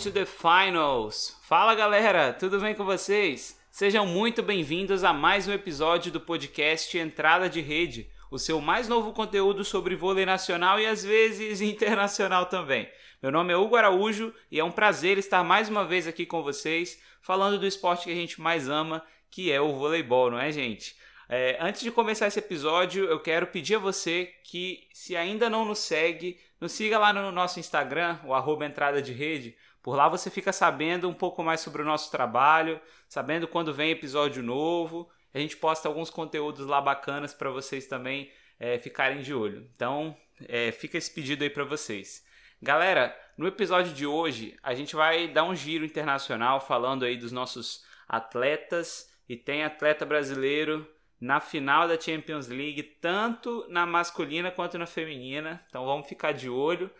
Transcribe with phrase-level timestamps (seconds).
[0.00, 1.36] to the finals!
[1.42, 3.60] Fala galera, tudo bem com vocês?
[3.70, 8.88] Sejam muito bem-vindos a mais um episódio do podcast Entrada de Rede, o seu mais
[8.88, 12.88] novo conteúdo sobre vôlei nacional e às vezes internacional também.
[13.22, 16.42] Meu nome é Hugo Araújo e é um prazer estar mais uma vez aqui com
[16.42, 20.50] vocês, falando do esporte que a gente mais ama, que é o voleibol, não é,
[20.50, 20.96] gente?
[21.28, 25.66] É, antes de começar esse episódio, eu quero pedir a você que, se ainda não
[25.66, 29.56] nos segue, nos siga lá no nosso Instagram, o arroba entrada de rede.
[29.82, 33.90] Por lá você fica sabendo um pouco mais sobre o nosso trabalho, sabendo quando vem
[33.90, 35.08] episódio novo.
[35.32, 39.68] A gente posta alguns conteúdos lá bacanas para vocês também é, ficarem de olho.
[39.74, 40.16] Então,
[40.48, 42.24] é, fica esse pedido aí para vocês.
[42.62, 47.32] Galera, no episódio de hoje a gente vai dar um giro internacional falando aí dos
[47.32, 50.86] nossos atletas e tem atleta brasileiro
[51.18, 55.64] na final da Champions League, tanto na masculina quanto na feminina.
[55.68, 56.90] Então vamos ficar de olho.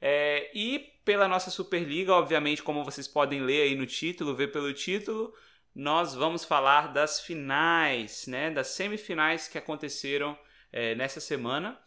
[0.00, 4.72] É, e pela nossa Superliga, obviamente, como vocês podem ler aí no título, ver pelo
[4.72, 5.34] título,
[5.74, 10.38] nós vamos falar das finais, né, das semifinais que aconteceram
[10.72, 11.78] é, nessa semana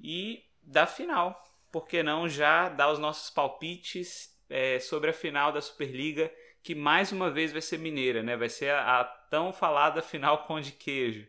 [0.00, 1.42] e da final.
[1.70, 6.74] Por que não já dar os nossos palpites é, sobre a final da Superliga, que
[6.74, 8.36] mais uma vez vai ser mineira, né?
[8.36, 11.26] Vai ser a, a tão falada final pão de queijo.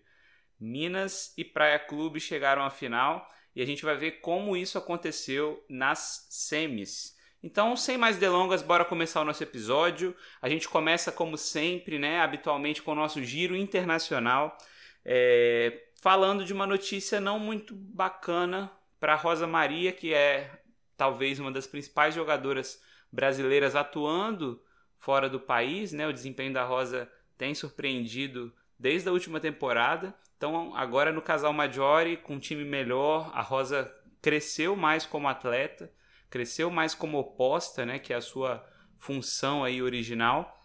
[0.60, 5.64] Minas e Praia Clube chegaram à final e a gente vai ver como isso aconteceu
[5.70, 7.16] nas semis.
[7.42, 10.16] Então, sem mais delongas, bora começar o nosso episódio.
[10.42, 14.58] A gente começa, como sempre, né, habitualmente, com o nosso giro internacional,
[15.06, 20.60] é, falando de uma notícia não muito bacana para Rosa Maria, que é
[20.98, 22.82] talvez uma das principais jogadoras
[23.12, 24.60] brasileiras atuando
[24.98, 25.92] fora do país.
[25.94, 26.08] Né?
[26.08, 30.16] O desempenho da Rosa tem surpreendido desde a última temporada.
[30.38, 35.92] Então, agora no casal Maggiore, com um time melhor, a Rosa cresceu mais como atleta,
[36.30, 40.64] cresceu mais como oposta, né, que é a sua função aí original.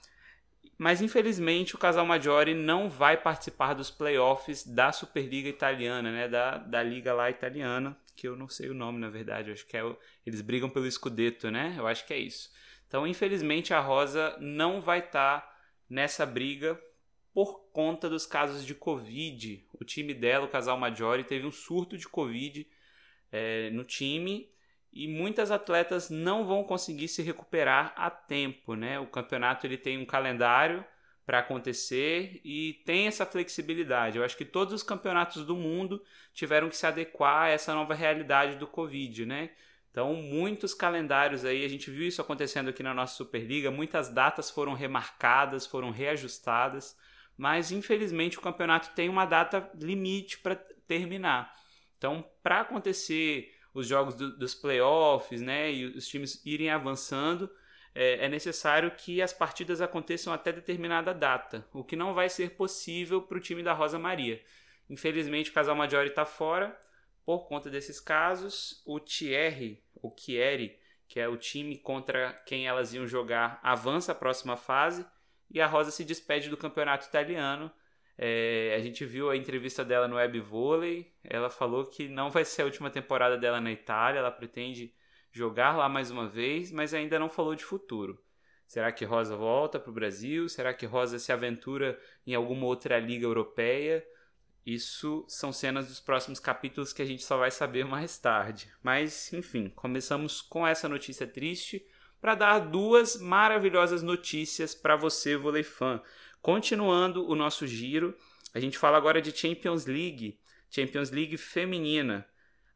[0.77, 6.57] Mas infelizmente o casal Maggiore não vai participar dos playoffs da Superliga Italiana, né, da,
[6.57, 9.83] da liga lá italiana, que eu não sei o nome na verdade, acho que é
[10.25, 11.75] eles brigam pelo Scudetto, né?
[11.77, 12.51] Eu acho que é isso.
[12.89, 15.57] Então, infelizmente a Rosa não vai estar tá
[15.89, 16.81] nessa briga
[17.33, 19.65] por conta dos casos de Covid.
[19.81, 22.67] O time dela, o casal Maggiore, teve um surto de Covid
[23.31, 24.51] é, no time
[24.93, 28.75] e muitas atletas não vão conseguir se recuperar a tempo.
[28.75, 28.99] Né?
[28.99, 30.85] O campeonato ele tem um calendário
[31.25, 34.19] para acontecer e tem essa flexibilidade.
[34.19, 36.03] Eu acho que todos os campeonatos do mundo
[36.35, 39.51] tiveram que se adequar a essa nova realidade do Covid, né?
[39.93, 44.49] Então, muitos calendários aí, a gente viu isso acontecendo aqui na nossa Superliga, muitas datas
[44.49, 46.97] foram remarcadas, foram reajustadas
[47.41, 50.57] mas infelizmente o campeonato tem uma data limite para
[50.87, 51.51] terminar.
[51.97, 57.51] Então, para acontecer os jogos do, dos playoffs, né, e os times irem avançando,
[57.95, 62.51] é, é, necessário que as partidas aconteçam até determinada data, o que não vai ser
[62.51, 64.39] possível para o time da Rosa Maria.
[64.91, 66.79] Infelizmente, o casal Maggiore está fora
[67.25, 68.83] por conta desses casos.
[68.85, 70.79] O Thierry, o Chieri,
[71.09, 75.07] que é o time contra quem elas iam jogar, avança a próxima fase
[75.51, 77.71] e a Rosa se despede do campeonato italiano.
[78.17, 81.13] É, a gente viu a entrevista dela no Web Vôlei.
[81.25, 84.95] Ela falou que não vai ser a última temporada dela na Itália, ela pretende
[85.33, 88.23] jogar lá mais uma vez, mas ainda não falou de futuro.
[88.67, 90.49] Será que Rosa volta para o Brasil?
[90.49, 94.07] Será que Rosa se aventura em alguma outra liga europeia?
[94.65, 98.71] Isso são cenas dos próximos capítulos que a gente só vai saber mais tarde.
[98.83, 101.85] Mas, enfim, começamos com essa notícia triste
[102.21, 106.03] para dar duas maravilhosas notícias para você, vôlei fã.
[106.43, 108.17] Continuando o nosso giro,
[108.53, 110.39] a gente fala agora de Champions League,
[110.71, 112.27] Champions League feminina.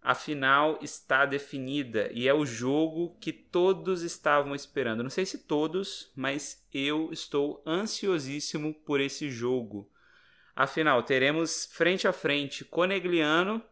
[0.01, 5.03] A final está definida e é o jogo que todos estavam esperando.
[5.03, 9.91] Não sei se todos, mas eu estou ansiosíssimo por esse jogo.
[10.55, 13.63] Afinal, teremos frente a frente Conegliano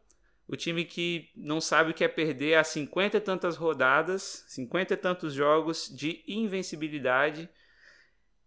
[0.53, 4.93] o time que não sabe o que é perder há 50 e tantas rodadas, 50
[4.93, 7.49] e tantos jogos de invencibilidade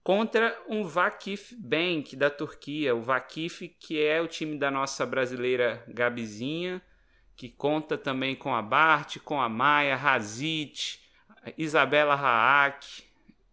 [0.03, 2.95] contra um Vakif Bank da Turquia.
[2.95, 6.79] O Vakif, que é o time da nossa brasileira Gabizinha,
[7.35, 11.01] que conta também com a Bart, com a Maia, Razit,
[11.57, 13.03] Isabela Raak,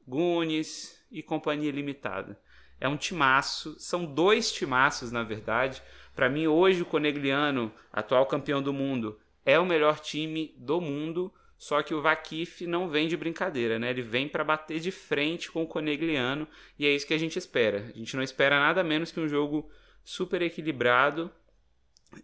[0.06, 2.38] Gunes e Companhia Limitada.
[2.78, 5.82] É um timaço, são dois timaços na verdade.
[6.14, 11.32] Para mim, hoje, o Conegliano, atual campeão do mundo, é o melhor time do mundo.
[11.56, 13.90] Só que o Vakif não vem de brincadeira, né?
[13.90, 17.38] Ele vem para bater de frente com o Conegliano e é isso que a gente
[17.38, 17.88] espera.
[17.94, 19.70] A gente não espera nada menos que um jogo
[20.02, 21.30] super equilibrado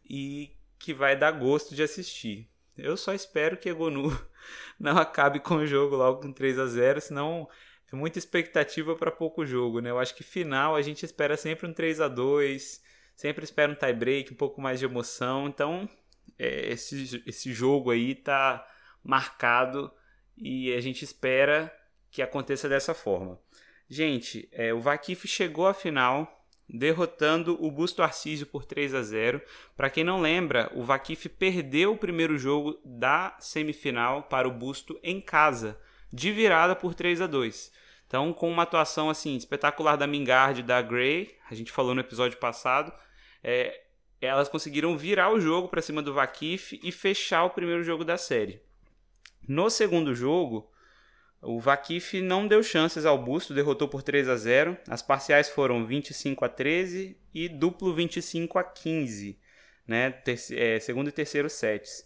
[0.05, 2.49] e que vai dar gosto de assistir.
[2.77, 4.11] Eu só espero que Egonu
[4.79, 7.49] não acabe com o jogo logo com 3 a 0 senão
[7.93, 9.91] é muita expectativa para pouco jogo, né?
[9.91, 12.83] Eu acho que final a gente espera sempre um 3 a 2
[13.19, 15.49] sempre espera um tie break, um pouco mais de emoção.
[15.49, 15.89] Então,
[16.39, 18.65] é, esse, esse jogo aí tá
[19.03, 19.93] marcado
[20.37, 21.75] e a gente espera
[22.13, 23.37] que aconteça dessa forma.
[23.91, 29.43] Gente, é, o Vakif chegou à final derrotando o Busto Arcísio por 3 a 0.
[29.77, 34.97] Para quem não lembra, o Vakif perdeu o primeiro jogo da semifinal para o Busto
[35.03, 35.77] em casa,
[36.13, 37.73] de virada por 3 a 2.
[38.07, 42.01] Então, com uma atuação assim espetacular da Mingard e da Gray, a gente falou no
[42.01, 42.93] episódio passado,
[43.43, 43.81] é,
[44.21, 48.17] elas conseguiram virar o jogo para cima do Vakif e fechar o primeiro jogo da
[48.17, 48.61] série.
[49.47, 50.71] No segundo jogo,
[51.41, 54.77] o Vakif não deu chances ao Busto, derrotou por 3 a 0.
[54.89, 59.39] As parciais foram 25 a 13 e duplo 25 a 15,
[59.87, 60.21] né?
[60.53, 62.05] é, segundo e terceiro sets.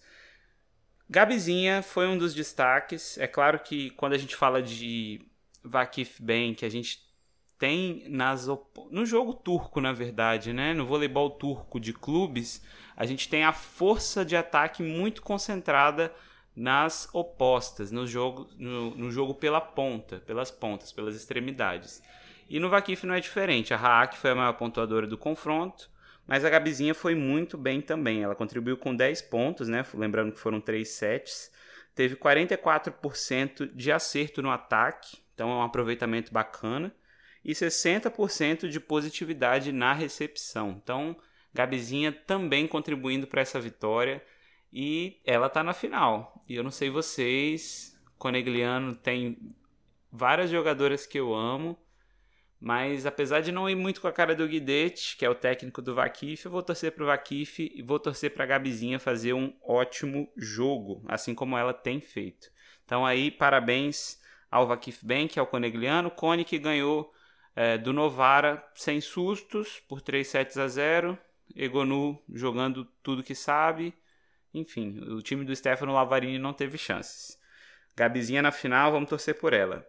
[1.09, 3.19] Gabizinha foi um dos destaques.
[3.19, 5.21] É claro que quando a gente fala de
[5.63, 7.01] Vakif Bank, a gente
[7.63, 8.49] tem nas
[8.91, 10.75] no jogo turco, na verdade, né?
[10.75, 12.61] No voleibol turco de clubes,
[12.97, 16.13] a gente tem a força de ataque muito concentrada
[16.57, 22.03] nas opostas, no jogo, no, no, jogo pela ponta, pelas pontas, pelas extremidades.
[22.51, 23.73] E no Vakif não é diferente.
[23.73, 25.89] A Haak foi a maior pontuadora do confronto,
[26.27, 28.25] mas a Gabizinha foi muito bem também.
[28.25, 29.87] Ela contribuiu com 10 pontos, né?
[29.95, 31.53] Lembrando que foram 3 sets.
[31.95, 36.93] Teve 44% de acerto no ataque, então é um aproveitamento bacana.
[37.45, 40.81] E 60% de positividade na recepção.
[40.83, 41.17] Então,
[41.53, 44.25] Gabizinha também contribuindo para essa vitória.
[44.73, 46.43] E ela tá na final.
[46.49, 49.55] E eu não sei vocês, Conegliano tem
[50.11, 51.77] várias jogadoras que eu amo,
[52.61, 55.83] mas apesar de não ir muito com a cara do Guidete, que é o técnico
[55.83, 60.31] do Vakif, eu vou torcer pro Vakif e vou torcer pra Gabizinha fazer um ótimo
[60.37, 62.49] jogo, assim como ela tem feito.
[62.85, 67.13] Então aí, parabéns ao Vakif Bank, ao Conegliano, Cone que ganhou
[67.55, 71.19] é, do Novara sem sustos por 3 sets a 0,
[71.55, 73.95] Egonu jogando tudo que sabe,
[74.55, 77.39] enfim, o time do Stefano Lavarini não teve chances.
[77.97, 79.87] Gabizinha na final, vamos torcer por ela.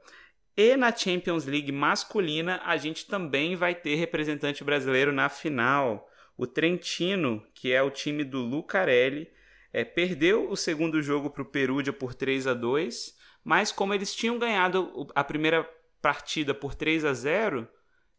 [0.56, 6.07] E na Champions League masculina, a gente também vai ter representante brasileiro na final.
[6.38, 9.31] O Trentino, que é o time do Lucarelli,
[9.71, 14.15] é, perdeu o segundo jogo para o Perugia por 3 a 2 mas como eles
[14.15, 15.69] tinham ganhado a primeira
[16.03, 17.67] partida por 3 a 0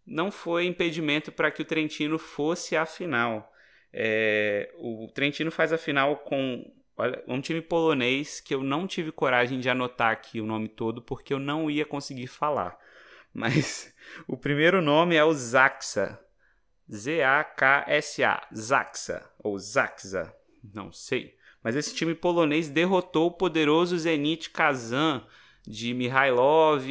[0.07, 3.53] não foi impedimento para que o Trentino fosse à final.
[3.93, 6.65] É, o Trentino faz a final com
[6.97, 11.03] olha, um time polonês que eu não tive coragem de anotar aqui o nome todo
[11.03, 12.77] porque eu não ia conseguir falar.
[13.33, 13.95] Mas
[14.27, 16.19] o primeiro nome é o Zaxa.
[16.91, 18.49] Z-A-K-S-A.
[18.55, 19.31] Zaxa.
[19.39, 20.35] Ou Zaxa.
[20.73, 21.37] Não sei.
[21.63, 25.27] Mas esse time polonês derrotou o poderoso Zenit Kazan
[25.67, 26.87] de Mihailov,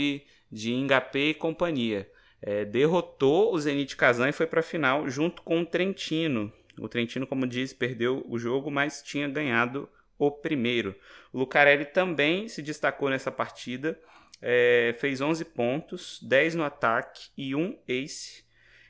[0.53, 2.09] de Ngapé e companhia.
[2.41, 6.87] É, derrotou o Zenit Kazan e foi para a final junto com o Trentino, o
[6.87, 10.95] Trentino, como disse, perdeu o jogo, mas tinha ganhado o primeiro.
[11.31, 13.99] O Lucarelli também se destacou nessa partida,
[14.41, 18.43] é, fez 11 pontos, 10 no ataque e 1 ace.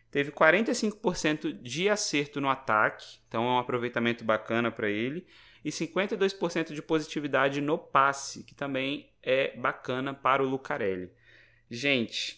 [0.10, 5.26] Teve 45% de acerto no ataque, então é um aproveitamento bacana para ele.
[5.66, 11.10] E 52% de positividade no passe, que também é bacana para o Lucarelli.
[11.74, 12.38] Gente,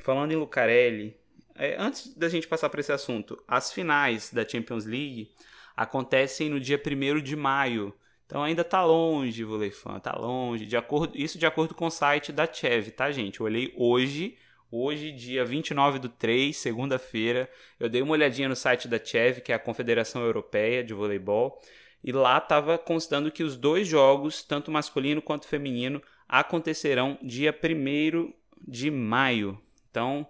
[0.00, 1.16] falando em Lucarelli,
[1.54, 5.30] é, antes da gente passar para esse assunto, as finais da Champions League
[5.74, 7.94] acontecem no dia 1 de maio.
[8.26, 10.66] Então ainda tá longe, Voleifan, tá longe.
[10.66, 13.40] De acordo, isso de acordo com o site da Chev, tá, gente?
[13.40, 14.36] Eu olhei hoje,
[14.70, 17.48] hoje, dia 29 do 3, segunda-feira.
[17.78, 21.58] Eu dei uma olhadinha no site da Chev, que é a Confederação Europeia de Voleibol,
[22.04, 28.38] e lá estava constando que os dois jogos, tanto masculino quanto feminino, acontecerão dia 1
[28.66, 29.60] de maio.
[29.90, 30.26] Então,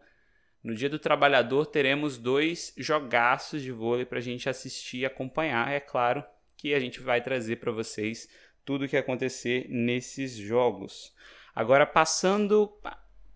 [0.62, 5.70] no Dia do Trabalhador teremos dois jogaços de vôlei para a gente assistir e acompanhar.
[5.70, 6.24] É claro
[6.56, 8.28] que a gente vai trazer para vocês
[8.64, 11.14] tudo o que acontecer nesses jogos.
[11.54, 12.70] Agora passando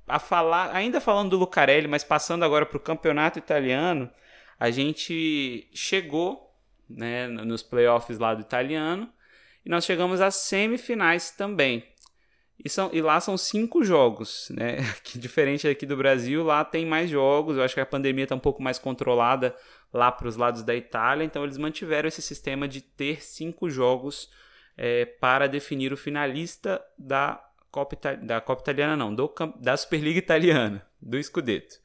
[0.06, 4.10] a falar, ainda falando do Lucarelli, mas passando agora para o campeonato italiano,
[4.60, 6.54] a gente chegou
[6.88, 9.10] né, nos playoffs lá do italiano
[9.64, 11.84] e nós chegamos às semifinais também.
[12.62, 14.78] E, são, e lá são cinco jogos, né?
[15.02, 17.56] Que diferente aqui do Brasil, lá tem mais jogos.
[17.56, 19.54] Eu acho que a pandemia está um pouco mais controlada
[19.92, 24.28] lá para os lados da Itália, então eles mantiveram esse sistema de ter cinco jogos
[24.76, 30.84] é, para definir o finalista da Copa, da Copa Italiana, não, do, da Superliga Italiana,
[31.00, 31.76] do Scudetto.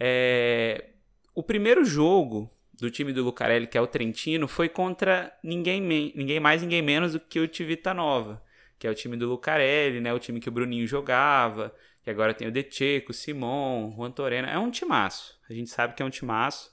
[0.00, 0.90] É,
[1.34, 6.40] o primeiro jogo do time do Lucarelli, que é o Trentino, foi contra ninguém, ninguém
[6.40, 8.42] mais, ninguém menos do que o Tivita Nova,
[8.78, 10.12] que é o time do Lucarelli, né?
[10.12, 14.10] O time que o Bruninho jogava, que agora tem o Decheco, o Simon, o Juan
[14.10, 14.50] Torena.
[14.50, 15.38] É um timaço.
[15.48, 16.72] A gente sabe que é um timaço.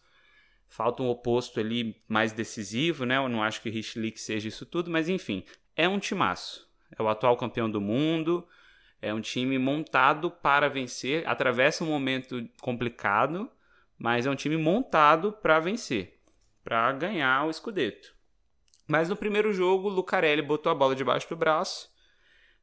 [0.67, 3.17] Falta um oposto ali mais decisivo, né?
[3.17, 5.43] Eu não acho que o Richlick seja isso tudo, mas enfim,
[5.75, 6.69] é um timaço.
[6.97, 8.47] É o atual campeão do mundo,
[9.01, 13.49] é um time montado para vencer, atravessa um momento complicado,
[13.97, 16.19] mas é um time montado para vencer,
[16.63, 18.13] para ganhar o Scudetto.
[18.87, 21.90] Mas no primeiro jogo, o Lucarelli botou a bola debaixo do braço,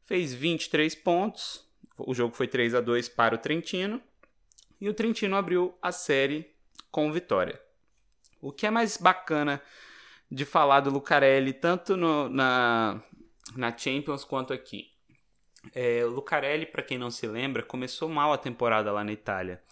[0.09, 1.69] fez 23 pontos.
[1.99, 4.03] O jogo foi 3 a 2 para o Trentino
[4.81, 6.51] e o Trentino abriu a série
[6.91, 7.61] com vitória.
[8.41, 9.61] O que é mais bacana
[10.31, 13.03] de falar do Lucarelli, tanto no, na,
[13.55, 14.91] na Champions quanto aqui?
[15.75, 19.63] É, o Lucarelli, para quem não se lembra, começou mal a temporada lá na Itália.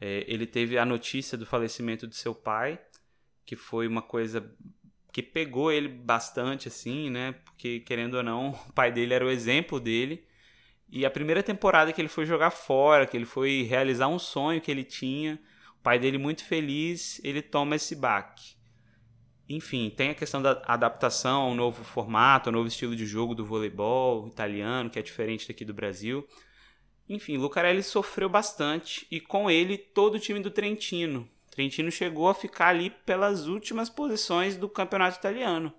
[0.00, 2.78] É, ele teve a notícia do falecimento de seu pai,
[3.44, 4.54] que foi uma coisa
[5.12, 7.32] que pegou ele bastante, assim, né?
[7.44, 10.24] Porque, querendo ou não, o pai dele era o exemplo dele.
[10.90, 14.60] E a primeira temporada que ele foi jogar fora, que ele foi realizar um sonho
[14.60, 15.38] que ele tinha,
[15.78, 18.54] o pai dele muito feliz, ele toma esse baque.
[19.48, 23.44] Enfim, tem a questão da adaptação ao novo formato, ao novo estilo de jogo do
[23.44, 26.26] voleibol italiano, que é diferente daqui do Brasil.
[27.08, 31.28] Enfim, Lucarelli sofreu bastante e com ele todo o time do Trentino.
[31.52, 35.72] Trentino chegou a ficar ali pelas últimas posições do campeonato italiano.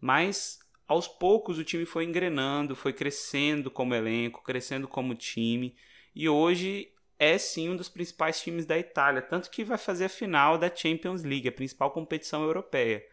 [0.00, 5.76] Mas aos poucos o time foi engrenando, foi crescendo como elenco, crescendo como time
[6.14, 10.08] e hoje é sim um dos principais times da Itália, tanto que vai fazer a
[10.08, 13.04] final da Champions League, a principal competição europeia.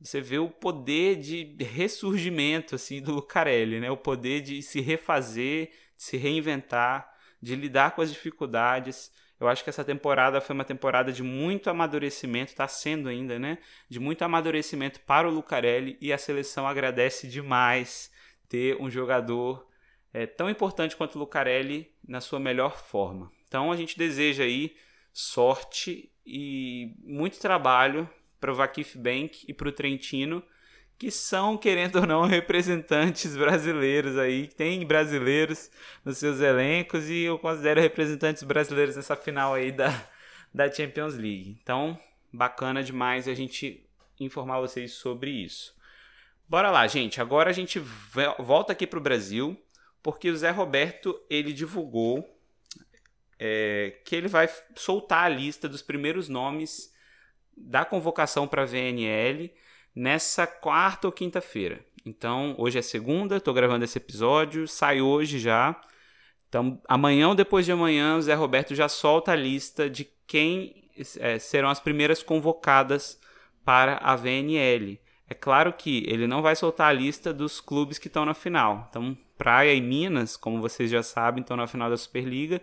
[0.00, 3.90] Você vê o poder de ressurgimento assim do Lucarelli, né?
[3.90, 7.12] O poder de se refazer, de se reinventar,
[7.42, 9.12] de lidar com as dificuldades.
[9.40, 13.56] Eu acho que essa temporada foi uma temporada de muito amadurecimento, está sendo ainda, né?
[13.88, 18.12] De muito amadurecimento para o Lucarelli e a seleção agradece demais
[18.48, 19.66] ter um jogador
[20.12, 23.32] é, tão importante quanto o Lucarelli na sua melhor forma.
[23.48, 24.76] Então a gente deseja aí
[25.10, 30.42] sorte e muito trabalho para o Vakif Bank e para o Trentino
[31.00, 35.70] que são, querendo ou não, representantes brasileiros aí, tem brasileiros
[36.04, 39.88] nos seus elencos e eu considero representantes brasileiros nessa final aí da,
[40.52, 41.58] da Champions League.
[41.62, 41.98] Então,
[42.30, 43.88] bacana demais a gente
[44.20, 45.74] informar vocês sobre isso.
[46.46, 47.18] Bora lá, gente.
[47.18, 47.78] Agora a gente
[48.38, 49.58] volta aqui para o Brasil,
[50.02, 52.38] porque o Zé Roberto ele divulgou
[53.38, 56.92] é, que ele vai soltar a lista dos primeiros nomes
[57.56, 59.50] da convocação para a VNL
[59.94, 61.84] nessa quarta ou quinta-feira.
[62.04, 65.78] Então, hoje é segunda, estou gravando esse episódio, sai hoje já.
[66.48, 70.90] Então, amanhã ou depois de amanhã, o Zé Roberto já solta a lista de quem
[71.18, 73.20] é, serão as primeiras convocadas
[73.64, 74.98] para a VNL.
[75.28, 78.86] É claro que ele não vai soltar a lista dos clubes que estão na final.
[78.90, 82.60] Então, Praia e Minas, como vocês já sabem, estão na final da Superliga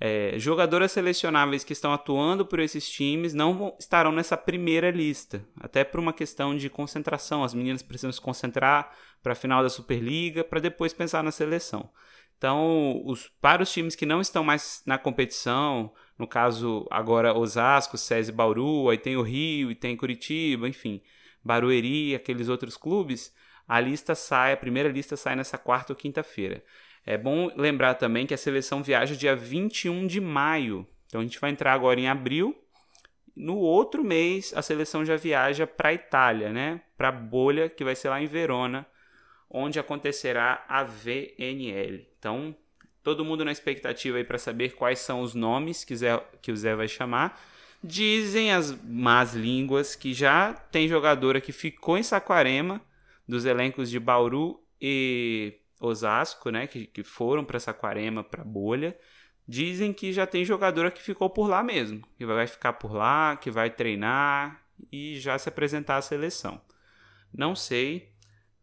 [0.00, 5.46] é, jogadoras selecionáveis que estão atuando por esses times não vão, estarão nessa primeira lista,
[5.60, 7.44] até por uma questão de concentração.
[7.44, 11.90] As meninas precisam se concentrar para a final da Superliga, para depois pensar na seleção.
[12.36, 17.96] Então, os, para os times que não estão mais na competição, no caso agora Osasco,
[17.96, 21.00] SESI Bauru, aí tem o Rio e tem Curitiba, enfim,
[21.42, 23.32] Barueri, aqueles outros clubes,
[23.66, 26.62] a lista sai, a primeira lista sai nessa quarta ou quinta-feira.
[27.06, 30.86] É bom lembrar também que a seleção viaja dia 21 de maio.
[31.06, 32.56] Então a gente vai entrar agora em abril.
[33.36, 36.80] No outro mês, a seleção já viaja para a Itália, né?
[36.96, 38.86] Para a bolha, que vai ser lá em Verona,
[39.50, 42.06] onde acontecerá a VNL.
[42.18, 42.54] Então,
[43.02, 46.56] todo mundo na expectativa aí para saber quais são os nomes que, Zé, que o
[46.56, 47.40] Zé vai chamar.
[47.82, 52.80] Dizem as más línguas que já tem jogadora que ficou em Saquarema,
[53.28, 55.54] dos elencos de Bauru e
[55.86, 58.98] Osasco, né, que, que foram para Saquarema, para Bolha,
[59.46, 63.36] dizem que já tem jogadora que ficou por lá mesmo, que vai ficar por lá,
[63.36, 66.60] que vai treinar e já se apresentar à seleção.
[67.32, 68.12] Não sei,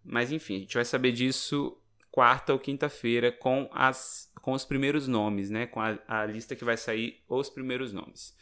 [0.03, 1.77] mas enfim, a gente vai saber disso
[2.09, 6.65] quarta ou quinta-feira com as com os primeiros nomes, né, com a, a lista que
[6.65, 8.35] vai sair os primeiros nomes.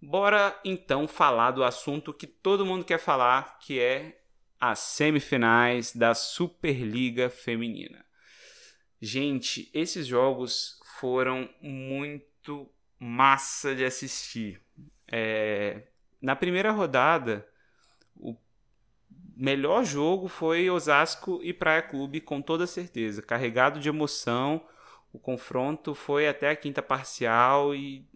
[0.00, 4.20] Bora então falar do assunto que todo mundo quer falar, que é
[4.60, 8.04] as semifinais da Superliga Feminina.
[9.00, 14.60] Gente, esses jogos foram muito massa de assistir.
[15.08, 15.84] É,
[16.20, 17.48] na primeira rodada,
[18.14, 18.36] o
[19.34, 23.22] melhor jogo foi Osasco e Praia Clube, com toda certeza.
[23.22, 24.66] Carregado de emoção,
[25.12, 28.06] o confronto foi até a quinta parcial e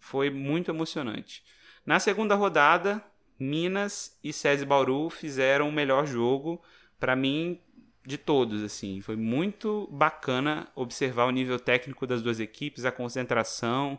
[0.00, 1.44] foi muito emocionante.
[1.86, 3.02] Na segunda rodada,
[3.38, 6.62] Minas e SESI Bauru fizeram o melhor jogo,
[6.98, 7.60] para mim,
[8.04, 8.62] de todos.
[8.62, 13.98] assim Foi muito bacana observar o nível técnico das duas equipes, a concentração,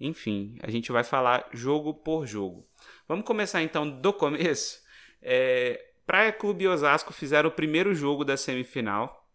[0.00, 2.66] enfim, a gente vai falar jogo por jogo.
[3.06, 4.80] Vamos começar então do começo.
[5.20, 9.28] É, Praia Clube e Osasco fizeram o primeiro jogo da semifinal.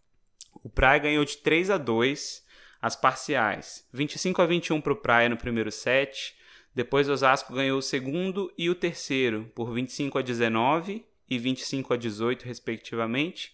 [0.64, 2.44] O Praia ganhou de 3 a 2
[2.82, 3.88] as parciais.
[3.94, 6.36] 25 a 21 para o Praia no primeiro set.
[6.74, 11.98] Depois Osasco ganhou o segundo e o terceiro por 25 a 19 e 25 a
[11.98, 13.54] 18, respectivamente.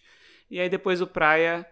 [0.50, 1.66] E aí depois o Praia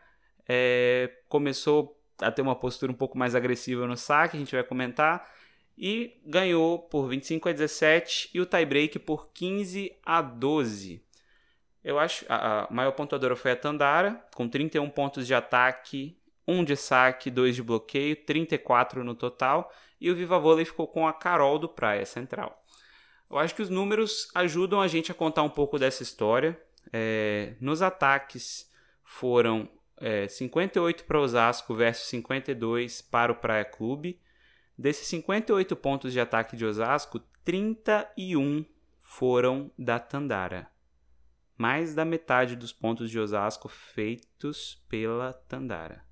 [0.49, 4.65] é, começou a ter uma postura um pouco mais agressiva no saque, a gente vai
[4.65, 5.31] comentar,
[5.77, 11.05] e ganhou por 25 a 17 e o tiebreak por 15 a 12.
[11.85, 16.65] Eu acho a, a maior pontuadora foi a Tandara, com 31 pontos de ataque, 1
[16.65, 21.13] de saque, 2 de bloqueio, 34 no total, e o Viva Vôlei ficou com a
[21.13, 22.65] Carol do Praia Central.
[23.31, 26.59] Eu acho que os números ajudam a gente a contar um pouco dessa história.
[26.91, 28.68] É, nos ataques
[29.09, 34.21] foram é, 58 para Osasco versus 52 para o Praia Clube.
[34.77, 38.67] Desses 58 pontos de ataque de Osasco, 31
[39.01, 40.71] foram da Tandara.
[41.57, 46.05] Mais da metade dos pontos de Osasco feitos pela Tandara.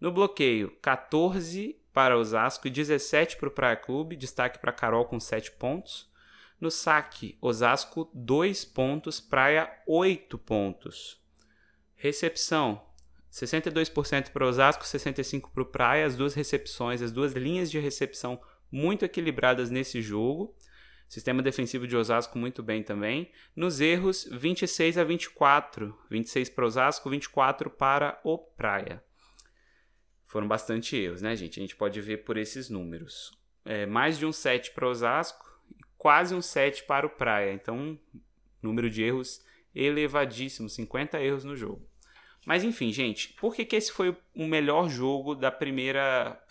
[0.00, 5.20] No bloqueio, 14 para Osasco e 17 para o Praia Clube, destaque para Carol com
[5.20, 6.10] 7 pontos.
[6.60, 11.21] No saque, Osasco 2 pontos, Praia 8 pontos.
[12.02, 12.84] Recepção,
[13.30, 18.42] 62% para Osasco, 65% para o Praia, as duas recepções, as duas linhas de recepção
[18.72, 20.56] muito equilibradas nesse jogo.
[21.08, 23.30] Sistema defensivo de Osasco muito bem também.
[23.54, 25.96] Nos erros, 26 a 24.
[26.10, 29.00] 26 para Osasco, 24 para o Praia
[30.32, 31.60] foram bastante erros, né, gente?
[31.60, 33.30] A gente pode ver por esses números.
[33.66, 37.52] É, mais de um 7 para Osasco e quase um 7 para o Praia.
[37.52, 38.00] Então,
[38.62, 41.86] número de erros elevadíssimo, 50 erros no jogo.
[42.44, 46.42] Mas enfim, gente, por que, que esse foi o melhor jogo da primeira,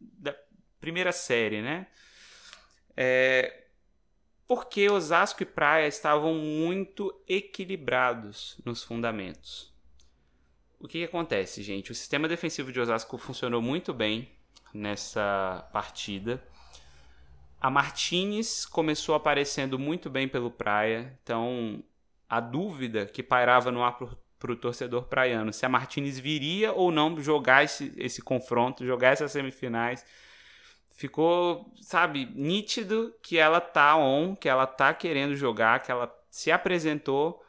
[0.00, 0.34] da
[0.80, 1.86] primeira série, né?
[2.96, 3.60] É...
[4.48, 9.72] Porque Osasco e Praia estavam muito equilibrados nos fundamentos.
[10.78, 11.92] O que, que acontece, gente?
[11.92, 14.30] O sistema defensivo de Osasco funcionou muito bem
[14.74, 16.42] nessa partida.
[17.60, 21.82] A Martinez começou aparecendo muito bem pelo Praia, então
[22.28, 23.96] a dúvida que pairava no ar
[24.42, 29.12] para o torcedor praiano se a Martinez viria ou não jogar esse, esse confronto, jogar
[29.12, 30.04] essas semifinais.
[30.90, 36.50] Ficou, sabe, nítido que ela tá on, que ela tá querendo jogar, que ela se
[36.50, 37.40] apresentou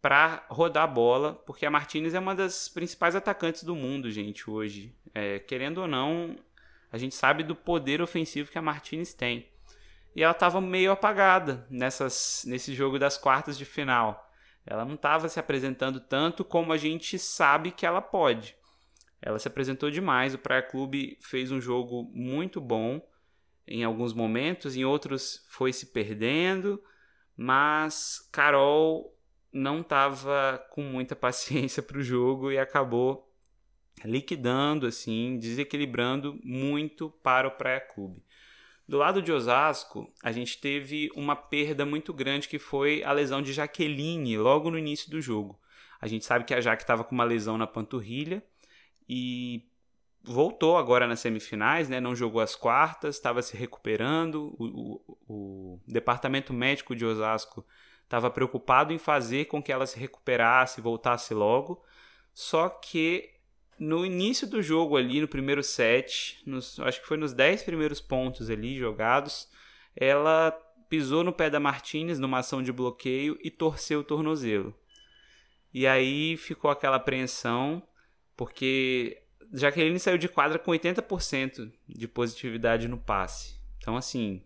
[0.00, 4.48] para rodar a bola, porque a Martinez é uma das principais atacantes do mundo, gente,
[4.48, 4.94] hoje.
[5.14, 6.34] É, querendo ou não,
[6.90, 9.46] a gente sabe do poder ofensivo que a Martinez tem.
[10.16, 14.27] E ela estava meio apagada nessas, nesse jogo das quartas de final.
[14.70, 18.54] Ela não estava se apresentando tanto como a gente sabe que ela pode.
[19.20, 20.34] Ela se apresentou demais.
[20.34, 23.00] O Praia Clube fez um jogo muito bom
[23.66, 26.82] em alguns momentos, em outros foi se perdendo.
[27.34, 29.16] Mas Carol
[29.50, 33.26] não estava com muita paciência para o jogo e acabou
[34.04, 38.22] liquidando, assim, desequilibrando muito para o Praia Clube.
[38.88, 43.42] Do lado de Osasco, a gente teve uma perda muito grande que foi a lesão
[43.42, 45.60] de Jaqueline logo no início do jogo.
[46.00, 48.42] A gente sabe que a Jaque estava com uma lesão na panturrilha
[49.06, 49.68] e
[50.22, 52.00] voltou agora nas semifinais, né?
[52.00, 54.56] não jogou as quartas, estava se recuperando.
[54.58, 57.66] O, o, o departamento médico de Osasco
[58.04, 61.84] estava preocupado em fazer com que ela se recuperasse, voltasse logo.
[62.32, 63.37] Só que
[63.78, 68.00] no início do jogo ali, no primeiro set, nos, acho que foi nos 10 primeiros
[68.00, 69.48] pontos ali jogados,
[69.94, 70.50] ela
[70.88, 74.74] pisou no pé da Martinez numa ação de bloqueio e torceu o tornozelo.
[75.72, 77.82] E aí ficou aquela apreensão,
[78.36, 83.58] porque Jaqueline saiu de quadra com 80% de positividade no passe.
[83.78, 84.42] Então, assim,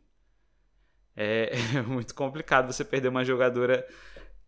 [1.16, 3.86] é, é muito complicado você perder uma jogadora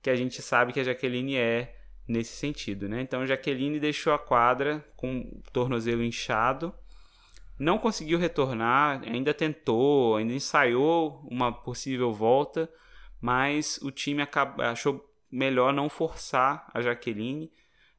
[0.02, 1.74] que a gente sabe que a Jaqueline é
[2.06, 3.00] nesse sentido, né?
[3.00, 6.74] Então, Jaqueline deixou a quadra com o tornozelo inchado,
[7.58, 12.68] não conseguiu retornar, ainda tentou, ainda ensaiou uma possível volta,
[13.20, 14.26] mas o time
[14.58, 17.50] achou melhor não forçar a Jaqueline,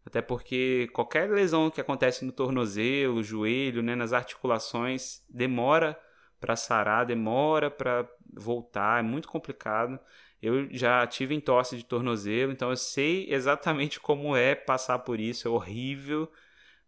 [0.06, 6.00] até porque qualquer lesão que acontece no tornozelo, joelho, né, nas articulações, demora
[6.40, 10.00] para sarar, demora para voltar, é muito complicado.
[10.46, 15.48] Eu já tive entorse de tornozelo, então eu sei exatamente como é passar por isso,
[15.48, 16.32] é horrível.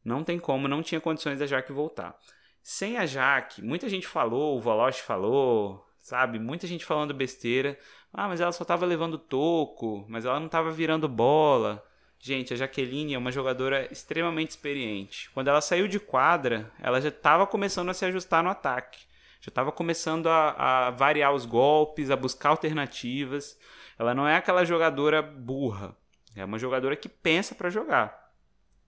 [0.06, 2.15] Não tem como, não tinha condições da Jaque voltar.
[2.62, 6.38] Sem a Jaque, muita gente falou, o Voloche falou, sabe?
[6.38, 7.80] Muita gente falando besteira.
[8.13, 11.84] Ah, mas ela só tava levando toco, mas ela não tava virando bola.
[12.20, 15.32] Gente, a Jaqueline é uma jogadora extremamente experiente.
[15.32, 19.08] Quando ela saiu de quadra, ela já estava começando a se ajustar no ataque.
[19.39, 23.58] Já estava começando a, a, variar os golpes, a buscar alternativas.
[23.97, 25.95] Ela não é aquela jogadora burra.
[26.36, 28.32] É uma jogadora que pensa para jogar.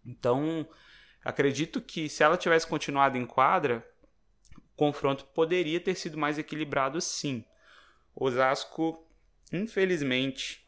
[0.06, 0.68] Então,
[1.24, 3.86] acredito que se ela tivesse continuado em quadra,
[4.58, 7.44] o confronto poderia ter sido mais equilibrado sim.
[8.16, 9.08] Osasco,
[9.52, 10.68] infelizmente,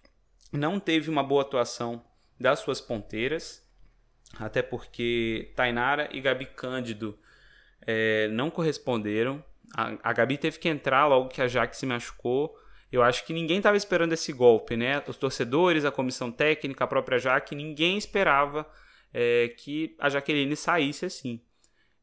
[0.51, 2.03] não teve uma boa atuação
[2.39, 3.65] das suas ponteiras,
[4.39, 7.17] até porque Tainara e Gabi Cândido
[7.81, 9.43] é, não corresponderam.
[9.75, 12.55] A, a, Gabi teve que entrar logo que a Jaque se machucou.
[12.91, 15.01] Eu acho que ninguém estava esperando esse golpe, né?
[15.07, 18.69] Os torcedores, a comissão técnica, a própria Jaque, ninguém esperava
[19.13, 21.41] é, que a Jaqueline saísse assim.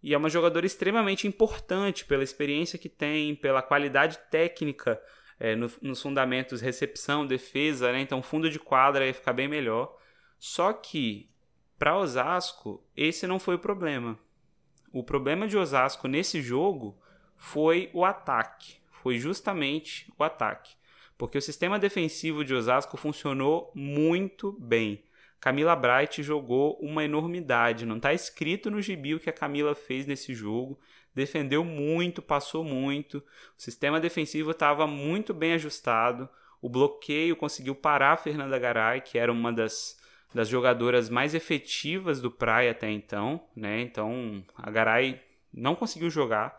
[0.03, 5.01] E é uma jogadora extremamente importante pela experiência que tem, pela qualidade técnica
[5.39, 8.01] é, no, nos fundamentos, recepção, defesa, né?
[8.01, 9.97] Então, fundo de quadra ia ficar bem melhor.
[10.39, 11.31] Só que
[11.79, 14.19] para Osasco, esse não foi o problema.
[14.93, 16.99] O problema de Osasco nesse jogo
[17.38, 18.77] foi o ataque.
[19.03, 20.77] Foi justamente o ataque.
[21.16, 25.03] Porque o sistema defensivo de Osasco funcionou muito bem.
[25.40, 27.87] Camila Bright jogou uma enormidade.
[27.87, 30.79] Não está escrito no gibi o que a Camila fez nesse jogo.
[31.14, 33.18] Defendeu muito, passou muito.
[33.57, 36.29] O sistema defensivo estava muito bem ajustado.
[36.61, 39.96] O bloqueio conseguiu parar a Fernanda Garay, que era uma das
[40.33, 43.81] das jogadoras mais efetivas do Praia até então, né?
[43.81, 45.20] Então a Garay
[45.53, 46.55] não conseguiu jogar,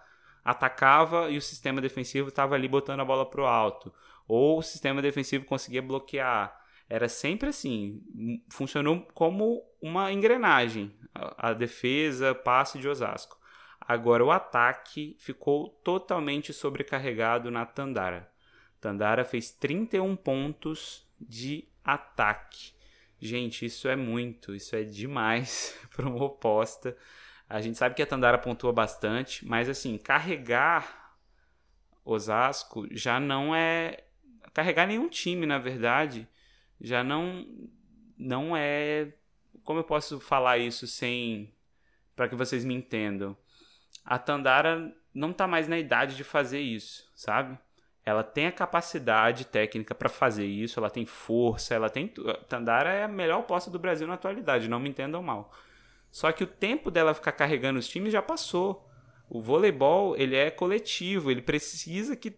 [0.50, 3.94] atacava e o sistema defensivo estava ali botando a bola pro alto,
[4.28, 6.58] ou o sistema defensivo conseguia bloquear.
[6.90, 8.02] Era sempre assim,
[8.50, 13.38] funcionou como uma engrenagem, a defesa, passe de Osasco.
[13.80, 18.32] Agora o ataque ficou totalmente sobrecarregado na Tandara.
[18.80, 22.74] Tandara fez 31 pontos de ataque.
[23.20, 26.96] Gente, isso é muito, isso é demais para uma oposta.
[27.50, 31.16] A gente sabe que a Tandara pontua bastante, mas assim, carregar
[32.06, 34.04] Osasco já não é.
[34.54, 36.28] Carregar nenhum time, na verdade,
[36.80, 37.46] já não,
[38.18, 39.14] não é.
[39.64, 41.54] Como eu posso falar isso sem.
[42.16, 43.36] para que vocês me entendam?
[44.06, 47.58] A Tandara não está mais na idade de fazer isso, sabe?
[48.10, 52.12] ela tem a capacidade técnica para fazer isso, ela tem força, ela tem.
[52.48, 55.52] Tandara é a melhor posta do Brasil na atualidade, não me entendam mal.
[56.12, 58.88] Só que o tempo dela ficar carregando os times já passou.
[59.30, 62.36] O voleibol, ele é coletivo, ele precisa que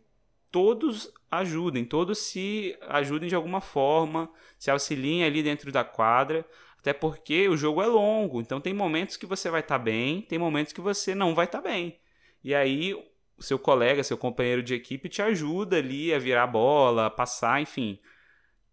[0.51, 4.29] todos ajudem, todos se ajudem de alguma forma,
[4.59, 6.45] se auxiliem ali dentro da quadra,
[6.77, 10.21] até porque o jogo é longo, então tem momentos que você vai estar tá bem,
[10.21, 11.99] tem momentos que você não vai estar tá bem.
[12.43, 12.93] E aí
[13.37, 17.09] o seu colega, seu companheiro de equipe te ajuda ali a virar a bola, a
[17.09, 17.99] passar, enfim.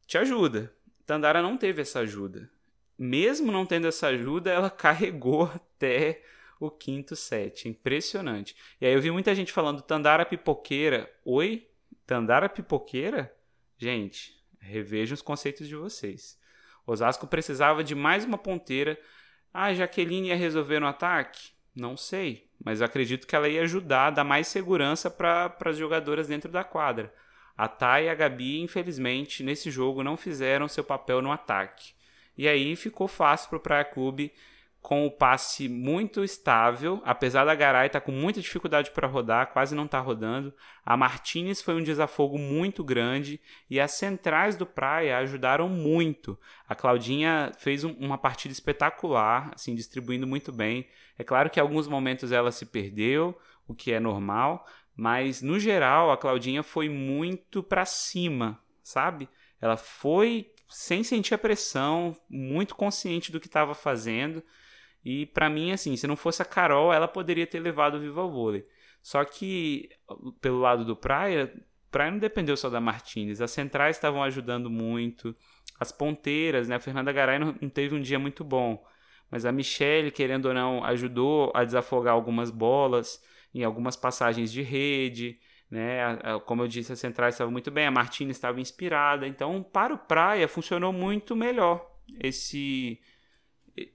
[0.07, 0.75] Te ajuda.
[1.07, 2.51] Tandara não teve essa ajuda.
[2.99, 6.23] Mesmo não tendo essa ajuda, ela carregou até
[6.59, 7.69] o quinto set.
[7.69, 8.57] Impressionante.
[8.81, 11.09] E aí eu vi muita gente falando Tandara pipoqueira.
[11.25, 11.69] Oi?
[12.07, 13.33] Tandara pipoqueira?
[13.77, 16.39] Gente, revejam os conceitos de vocês.
[16.87, 18.99] Osasco precisava de mais uma ponteira.
[19.53, 21.51] Ah, Jaqueline ia resolver no ataque?
[21.75, 26.51] Não sei, mas acredito que ela ia ajudar dar mais segurança para as jogadoras dentro
[26.51, 27.15] da quadra.
[27.57, 31.93] A Thay e a Gabi, infelizmente, nesse jogo não fizeram seu papel no ataque.
[32.39, 34.33] E aí ficou fácil para o Praia Clube
[34.81, 39.53] com o passe muito estável, apesar da Garay estar tá com muita dificuldade para rodar,
[39.53, 40.55] quase não está rodando.
[40.87, 46.39] A Martinez foi um desafogo muito grande e as centrais do Praia ajudaram muito.
[46.67, 50.89] A Claudinha fez um, uma partida espetacular, assim, distribuindo muito bem.
[51.19, 54.65] É claro que em alguns momentos ela se perdeu, o que é normal,
[54.97, 59.29] mas no geral a Claudinha foi muito para cima, sabe?
[59.61, 64.43] Ela foi sem sentir a pressão, muito consciente do que estava fazendo.
[65.05, 68.27] E para mim, assim, se não fosse a Carol, ela poderia ter levado o Viva
[68.27, 68.67] Vôlei.
[69.03, 69.89] Só que,
[70.41, 71.53] pelo lado do Praia,
[71.91, 73.41] Praia não dependeu só da Martinez.
[73.41, 75.35] As centrais estavam ajudando muito.
[75.81, 76.77] As ponteiras, né?
[76.77, 78.85] A Fernanda Garay não, teve um dia muito bom.
[79.31, 83.23] Mas a Michelle, querendo ou não, ajudou a desafogar algumas bolas
[83.55, 85.39] em algumas passagens de rede.
[85.71, 86.19] Né?
[86.47, 89.27] Como eu disse, as centrais estavam muito bem, a Martina estava inspirada.
[89.27, 91.87] Então, para o Praia, funcionou muito melhor
[92.21, 93.01] esse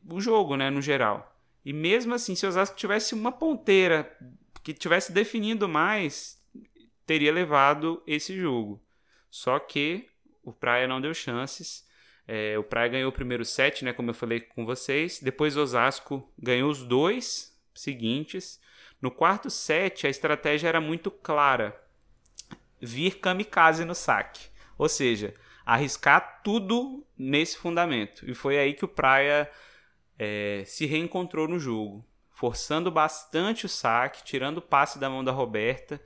[0.09, 1.36] o jogo, né, no geral.
[1.65, 4.15] E mesmo assim, se o Osasco tivesse uma ponteira
[4.63, 6.41] que tivesse definindo mais,
[7.05, 8.81] teria levado esse jogo.
[9.29, 10.07] Só que
[10.43, 11.86] o Praia não deu chances.
[12.25, 15.19] É, o Praia ganhou o primeiro set, né, como eu falei com vocês.
[15.21, 18.62] Depois o Osasco ganhou os dois seguintes.
[19.04, 21.78] No quarto set, a estratégia era muito clara.
[22.80, 24.48] vir kamikaze no saque.
[24.78, 25.34] Ou seja,
[25.66, 28.24] arriscar tudo nesse fundamento.
[28.26, 29.52] E foi aí que o Praia
[30.18, 35.34] é, se reencontrou no jogo, forçando bastante o saque, tirando o passe da mão da
[35.34, 36.02] Roberta.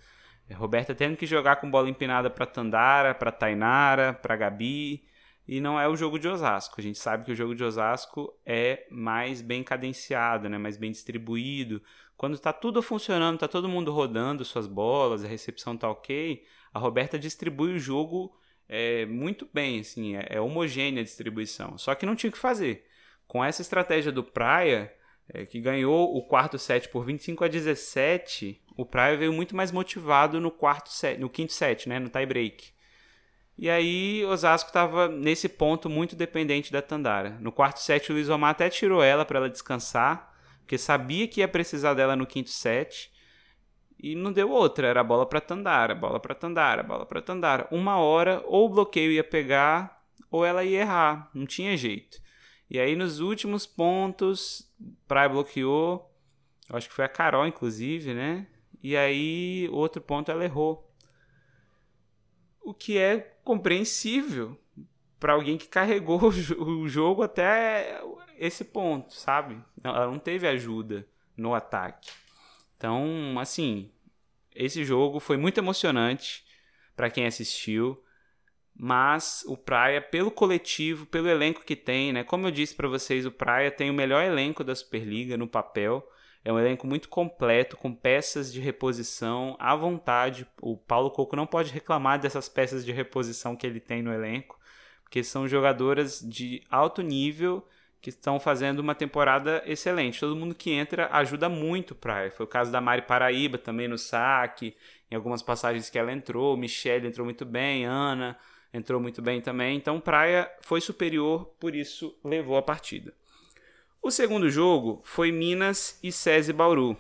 [0.50, 5.06] É, Roberta tendo que jogar com bola empinada para Tandara, para Tainara, para Gabi.
[5.48, 6.82] E não é o jogo de Osasco.
[6.82, 10.58] A gente sabe que o jogo de Osasco é mais bem cadenciado, né?
[10.58, 11.80] mais bem distribuído.
[12.18, 16.80] Quando está tudo funcionando, está todo mundo rodando suas bolas, a recepção está ok, a
[16.80, 18.36] Roberta distribui o jogo
[18.68, 21.78] é, muito bem, assim, é, é, homogênea a distribuição.
[21.78, 22.86] Só que não tinha o que fazer.
[23.28, 24.92] Com essa estratégia do Praia,
[25.32, 29.72] é, que ganhou o quarto set por 25 a 17, o Praia veio muito mais
[29.72, 32.72] motivado no quarto set, no quinto set, né, no tie break.
[33.58, 37.38] E aí Osasco estava nesse ponto muito dependente da Tandara.
[37.40, 40.32] No quarto set o Luiz Omar até tirou ela para ela descansar,
[40.68, 43.10] porque sabia que ia precisar dela no quinto set.
[43.98, 47.68] E não deu outra, era bola para Tandara, bola para Tandara, bola para Tandara.
[47.72, 52.20] Uma hora ou o bloqueio ia pegar ou ela ia errar, não tinha jeito.
[52.70, 54.70] E aí nos últimos pontos,
[55.08, 56.14] Praia bloqueou,
[56.70, 58.46] acho que foi a Carol inclusive, né?
[58.84, 60.94] E aí outro ponto ela errou.
[62.62, 64.60] O que é compreensível
[65.18, 66.20] para alguém que carregou
[66.60, 68.02] o jogo até
[68.38, 69.62] esse ponto, sabe?
[69.84, 72.10] Ela não teve ajuda no ataque.
[72.78, 73.92] Então, assim,
[74.56, 76.46] esse jogo foi muito emocionante
[76.96, 78.04] para quem assistiu,
[78.76, 82.24] mas o Praia, pelo coletivo, pelo elenco que tem, né?
[82.24, 86.08] Como eu disse para vocês, o Praia tem o melhor elenco da Superliga no papel.
[86.46, 90.48] É um elenco muito completo, com peças de reposição à vontade.
[90.62, 94.60] O Paulo Coco não pode reclamar dessas peças de reposição que ele tem no elenco,
[95.04, 97.68] porque são jogadoras de alto nível
[98.02, 100.20] que estão fazendo uma temporada excelente.
[100.20, 102.30] Todo mundo que entra ajuda muito para.
[102.32, 104.76] Foi o caso da Mari Paraíba também no saque,
[105.10, 106.56] em algumas passagens que ela entrou.
[106.56, 108.38] Michelle entrou muito bem, Ana
[108.74, 109.76] entrou muito bem também.
[109.76, 113.14] Então, Praia foi superior, por isso levou a partida.
[114.02, 116.98] O segundo jogo foi Minas e SESI Bauru.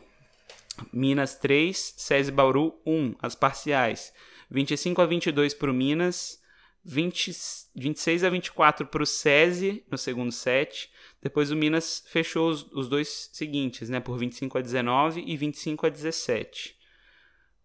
[0.92, 4.14] Minas 3, SESI Bauru 1, as parciais.
[4.50, 6.42] 25 a 22 para o Minas,
[6.88, 7.32] 20,
[7.76, 10.89] 26 a 24 para o SESI no segundo set.
[11.21, 15.86] Depois o Minas fechou os, os, dois seguintes, né, por 25 a 19 e 25
[15.86, 16.78] a 17.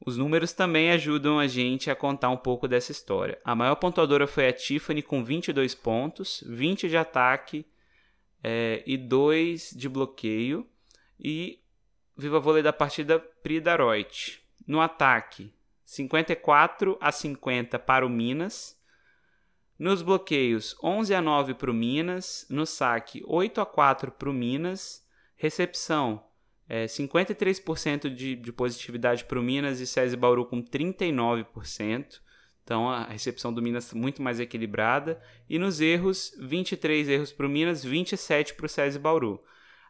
[0.04, 3.38] Os números também ajudam a gente a contar um pouco dessa história.
[3.44, 7.64] A maior pontuadora foi a Tiffany com 22 pontos, 20 de ataque
[8.42, 10.68] é, e 2 de bloqueio.
[11.20, 11.61] E
[12.16, 14.42] viva vôlei da partida Pri Daroit.
[14.66, 15.54] No ataque,
[15.85, 18.76] 54 a 50 para o Minas,
[19.78, 22.46] nos bloqueios, 11 a 9 para o Minas.
[22.48, 25.04] No saque, 8 a 4 para o Minas.
[25.37, 26.24] Recepção,
[26.68, 32.20] é, 53% de, de positividade para o Minas e SESI Bauru com 39%.
[32.64, 35.20] Então a recepção do Minas muito mais equilibrada.
[35.48, 39.40] E nos erros, 23 erros para o Minas, 27 para o SESI Bauru.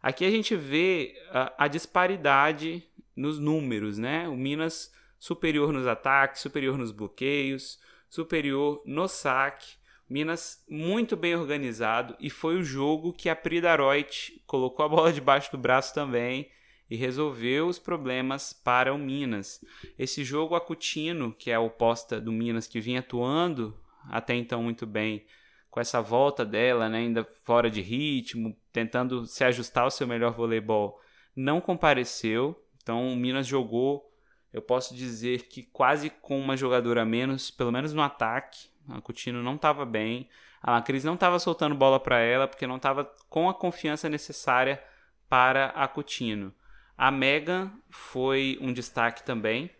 [0.02, 2.82] Aqui a gente vê a, a, disparidade
[3.14, 4.28] nos números, né?
[4.28, 7.78] O Minas superior nos ataques, superior nos bloqueios,
[8.12, 9.76] superior no saque.
[10.06, 15.10] Minas muito bem organizado e foi o jogo que a Prida Reut colocou a bola
[15.14, 16.50] debaixo do braço também
[16.90, 19.64] e resolveu os problemas para o Minas.
[19.98, 23.74] Esse jogo Acutino, que é a oposta do Minas que vinha atuando
[24.10, 25.24] até então muito bem,
[25.70, 30.34] com essa volta dela, né, ainda fora de ritmo, tentando se ajustar ao seu melhor
[30.34, 31.00] voleibol,
[31.34, 32.62] não compareceu.
[32.82, 34.11] Então o Minas jogou,
[34.52, 39.00] eu posso dizer que quase com uma jogadora a menos, pelo menos no ataque, a
[39.00, 40.28] Coutinho não estava bem.
[40.62, 44.82] A Macris não estava soltando bola para ela porque não estava com a confiança necessária
[45.28, 46.54] para a Coutinho.
[46.96, 49.70] A Megan foi um destaque também.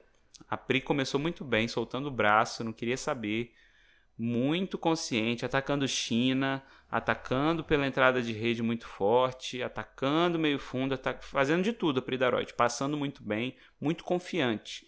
[0.49, 3.55] A Pri começou muito bem, soltando o braço, não queria saber.
[4.19, 11.65] Muito consciente, atacando China, atacando pela entrada de rede muito forte, atacando meio fundo, fazendo
[11.65, 14.87] de tudo a Pri Daroit, passando muito bem, muito confiante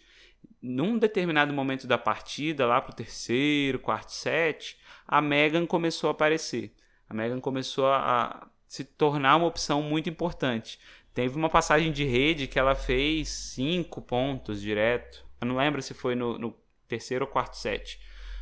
[0.61, 6.73] num determinado momento da partida, lá pro terceiro, quarto set, a Megan começou a aparecer.
[7.07, 10.79] A Megan começou a se tornar uma opção muito importante.
[11.13, 15.23] Teve uma passagem de rede que ela fez cinco pontos direto.
[15.39, 17.99] Eu não lembro se foi no, no terceiro ou quarto set.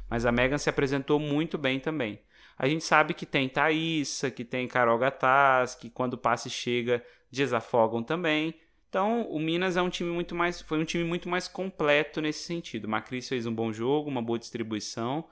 [0.10, 2.22] Mas a Megan se apresentou muito bem também.
[2.58, 7.04] A gente sabe que tem Thaísa, que tem Carol Gataz, que quando o passe chega
[7.32, 8.54] desafogam também.
[8.88, 12.44] Então, o Minas é um time muito mais, foi um time muito mais completo nesse
[12.44, 12.88] sentido.
[12.88, 15.28] Macris fez um bom jogo, uma boa distribuição,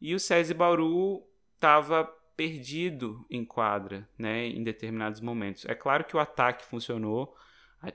[0.00, 1.24] e o César Bauru
[1.56, 2.04] estava
[2.36, 5.66] perdido em quadra, né, em determinados momentos.
[5.66, 7.34] É claro que o ataque funcionou,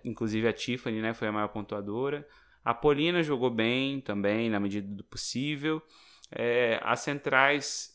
[0.04, 2.28] inclusive a Tiffany, né, foi a maior pontuadora.
[2.64, 5.82] A Polina jogou bem também, na medida do possível.
[6.30, 7.95] É, as centrais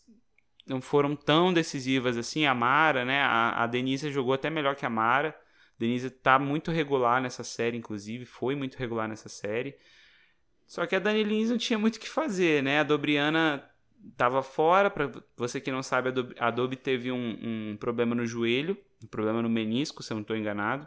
[0.70, 2.46] não foram tão decisivas assim.
[2.46, 3.20] A Mara, né?
[3.22, 5.30] A, a Denise jogou até melhor que a Mara.
[5.30, 9.76] A Denise está muito regular nessa série, inclusive, foi muito regular nessa série.
[10.68, 12.78] Só que a Dani Lins não tinha muito o que fazer, né?
[12.78, 13.68] A Dobriana
[14.12, 14.88] estava fora.
[14.88, 19.42] Para você que não sabe, a Adobe teve um, um, problema no joelho, um problema
[19.42, 20.86] no menisco, se eu não estou enganado,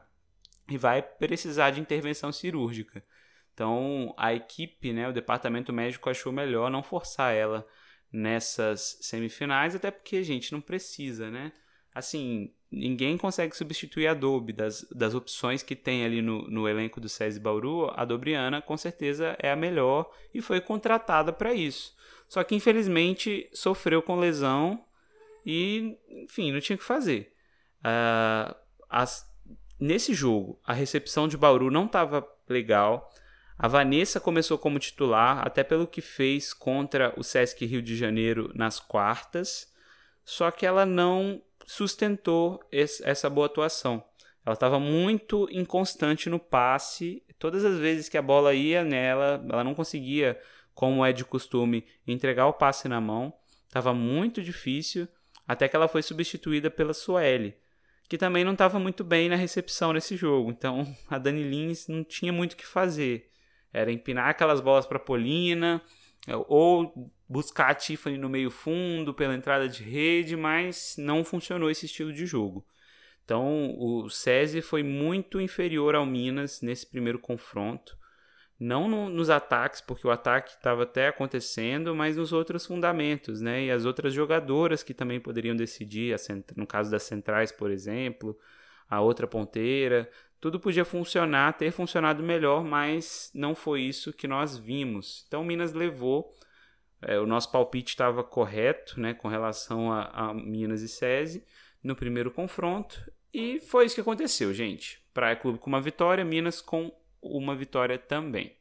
[0.70, 3.04] e vai precisar de intervenção cirúrgica.
[3.54, 7.68] Então, a equipe, né, o departamento médico achou melhor não forçar ela
[8.14, 11.52] nessas semifinais, até porque a gente não precisa, né?
[11.94, 14.54] Assim, ninguém consegue substituir a Adobe.
[14.54, 18.78] Das, das opções que tem ali no, no elenco do SESI Bauru, a Dobriana com
[18.78, 21.96] certeza é a melhor e foi contratada para isso.
[22.28, 24.84] Só que infelizmente sofreu com lesão
[25.46, 27.34] e, enfim, não tinha o que fazer.
[27.80, 28.56] Uh,
[28.90, 29.26] as,
[29.80, 33.12] nesse jogo, a recepção de Bauru não estava legal.
[33.64, 38.52] A Vanessa começou como titular, até pelo que fez contra o Sesc Rio de Janeiro
[38.54, 39.72] nas quartas,
[40.26, 44.04] só que ela não sustentou esse, essa boa atuação.
[44.46, 49.64] Ela estava muito inconstante no passe, todas as vezes que a bola ia nela, ela
[49.64, 50.38] não conseguia,
[50.76, 53.34] como é de costume, entregar o passe na mão.
[53.66, 55.08] Estava muito difícil,
[55.48, 57.56] até que ela foi substituída pela Sueli,
[58.10, 60.50] que também não estava muito bem na recepção nesse jogo.
[60.52, 63.32] Então a Dani Lins não tinha muito o que fazer.
[63.74, 65.82] Era empinar aquelas bolas para Polina,
[66.48, 71.86] ou buscar a Tiffany no meio fundo pela entrada de rede, mas não funcionou esse
[71.86, 72.66] estilo de jogo.
[73.26, 77.98] Então o SESI foi muito inferior ao Minas nesse primeiro confronto.
[78.60, 83.66] Não no, nos ataques, porque o ataque estava até acontecendo, mas nos outros fundamentos, né?
[83.66, 86.16] E as outras jogadoras que também poderiam decidir,
[86.56, 88.38] no caso das centrais, por exemplo,
[88.90, 90.10] a outra ponteira,
[90.44, 95.24] tudo podia funcionar, ter funcionado melhor, mas não foi isso que nós vimos.
[95.26, 96.36] Então, Minas levou.
[97.02, 101.46] É, o nosso palpite estava correto né, com relação a, a Minas e SESI
[101.82, 103.10] no primeiro confronto.
[103.34, 105.02] E foi isso que aconteceu, gente.
[105.14, 108.54] Praia Clube com uma vitória, Minas com uma vitória também.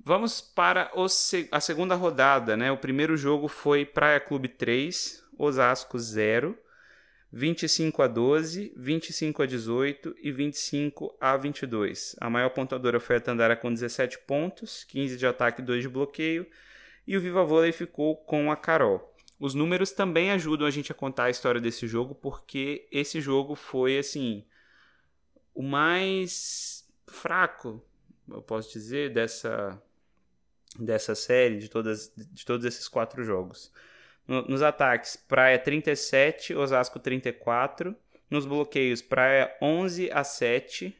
[0.00, 1.06] Vamos para o,
[1.52, 2.56] a segunda rodada.
[2.56, 2.72] Né?
[2.72, 6.58] O primeiro jogo foi Praia Clube 3, Osasco 0.
[7.36, 12.16] 25 a 12, 25 a 18 e 25 a 22.
[12.18, 15.88] A maior pontuadora foi a Tandara com 17 pontos, 15 de ataque e 2 de
[15.90, 16.46] bloqueio,
[17.06, 19.14] e o Viva Vôlei ficou com a Carol.
[19.38, 23.54] Os números também ajudam a gente a contar a história desse jogo, porque esse jogo
[23.54, 24.42] foi assim
[25.54, 27.84] o mais fraco,
[28.30, 29.78] eu posso dizer, dessa
[30.78, 33.70] dessa série de todas de todos esses quatro jogos
[34.26, 37.94] nos ataques, Praia 37, Osasco 34.
[38.28, 40.96] Nos bloqueios, Praia 11 a 7.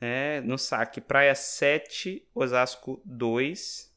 [0.00, 0.40] Né?
[0.40, 3.94] No saque, Praia 7, Osasco 2.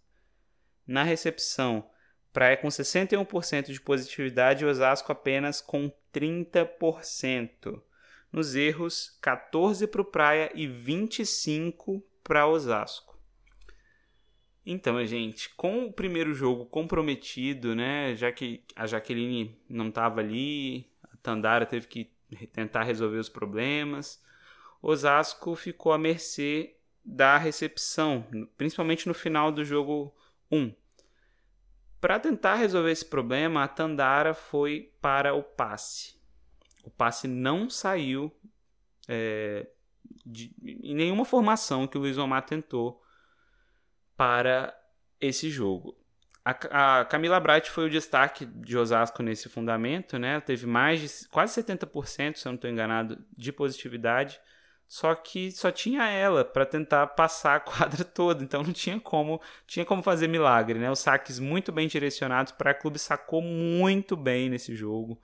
[0.86, 1.90] Na recepção,
[2.32, 7.82] Praia com 61% de positividade e Osasco apenas com 30%.
[8.32, 13.11] Nos erros, 14 para o Praia e 25 para Osasco.
[14.66, 20.88] Então, gente, com o primeiro jogo comprometido, né, já que a Jaqueline não estava ali,
[21.04, 22.12] a Tandara teve que
[22.54, 24.24] tentar resolver os problemas,
[24.82, 30.14] Osasco ficou à mercê da recepção, principalmente no final do jogo
[30.52, 30.74] 1.
[32.00, 36.16] Para tentar resolver esse problema, a Tandara foi para o passe.
[36.84, 38.32] O passe não saiu
[39.08, 39.68] é,
[40.26, 43.02] de, em nenhuma formação que o Luiz Omar tentou
[44.22, 44.72] para
[45.20, 45.98] esse jogo.
[46.46, 50.40] A, a, Camila Bright foi o destaque de Osasco nesse fundamento, né?
[50.40, 54.40] Teve mais de quase 70%, se eu não estou enganado, de positividade.
[54.88, 59.42] Só que só tinha ela para tentar passar a quadra toda, então não tinha como,
[59.66, 60.92] tinha como fazer milagre, né?
[60.92, 65.20] Os saques muito bem direcionados para clube sacou muito bem nesse jogo.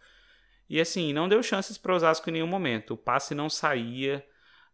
[0.68, 2.95] E assim, não deu chances para Osasco em nenhum momento.
[2.95, 4.26] O passe não saía,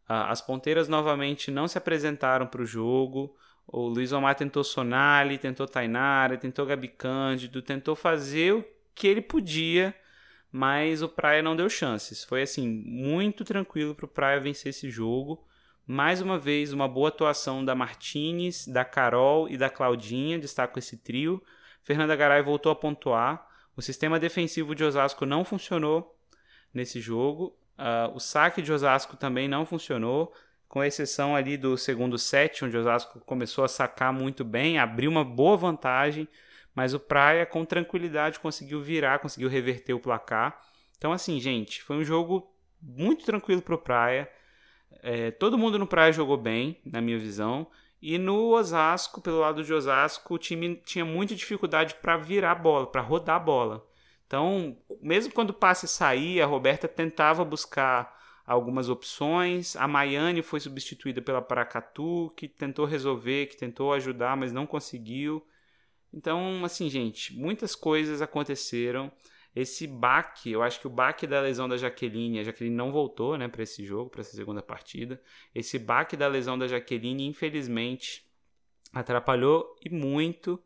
[0.07, 3.35] as ponteiras novamente não se apresentaram para o jogo.
[3.67, 9.21] O Luiz Omar tentou Sonali, tentou Tainara, tentou Gabi Cândido, tentou fazer o que ele
[9.21, 9.95] podia,
[10.51, 12.23] mas o Praia não deu chances.
[12.23, 15.47] Foi assim, muito tranquilo para o Praia vencer esse jogo.
[15.85, 20.97] Mais uma vez, uma boa atuação da Martinez, da Carol e da Claudinha, destaco esse
[20.97, 21.43] trio.
[21.83, 23.45] Fernanda Garay voltou a pontuar.
[23.75, 26.15] O sistema defensivo de Osasco não funcionou
[26.73, 27.57] nesse jogo.
[27.77, 30.31] Uh, o saque de Osasco também não funcionou
[30.73, 35.11] com exceção ali do segundo set, onde o Osasco começou a sacar muito bem, abriu
[35.11, 36.27] uma boa vantagem,
[36.73, 40.59] mas o Praia com tranquilidade conseguiu virar, conseguiu reverter o placar.
[40.97, 42.51] Então assim, gente, foi um jogo
[42.81, 44.27] muito tranquilo para o Praia.
[45.03, 47.67] É, todo mundo no Praia jogou bem, na minha visão.
[48.01, 52.55] E no Osasco, pelo lado de Osasco, o time tinha muita dificuldade para virar a
[52.55, 53.87] bola, para rodar a bola.
[54.25, 59.75] Então, mesmo quando o passe saía, a Roberta tentava buscar algumas opções.
[59.75, 65.45] A Maiane foi substituída pela Paracatu, que tentou resolver, que tentou ajudar, mas não conseguiu.
[66.13, 69.11] Então, assim, gente, muitas coisas aconteceram.
[69.55, 73.37] Esse baque, eu acho que o baque da lesão da Jaqueline, a Jaqueline não voltou,
[73.37, 75.21] né, para esse jogo, para essa segunda partida.
[75.53, 78.25] Esse baque da lesão da Jaqueline, infelizmente,
[78.91, 80.61] atrapalhou e muito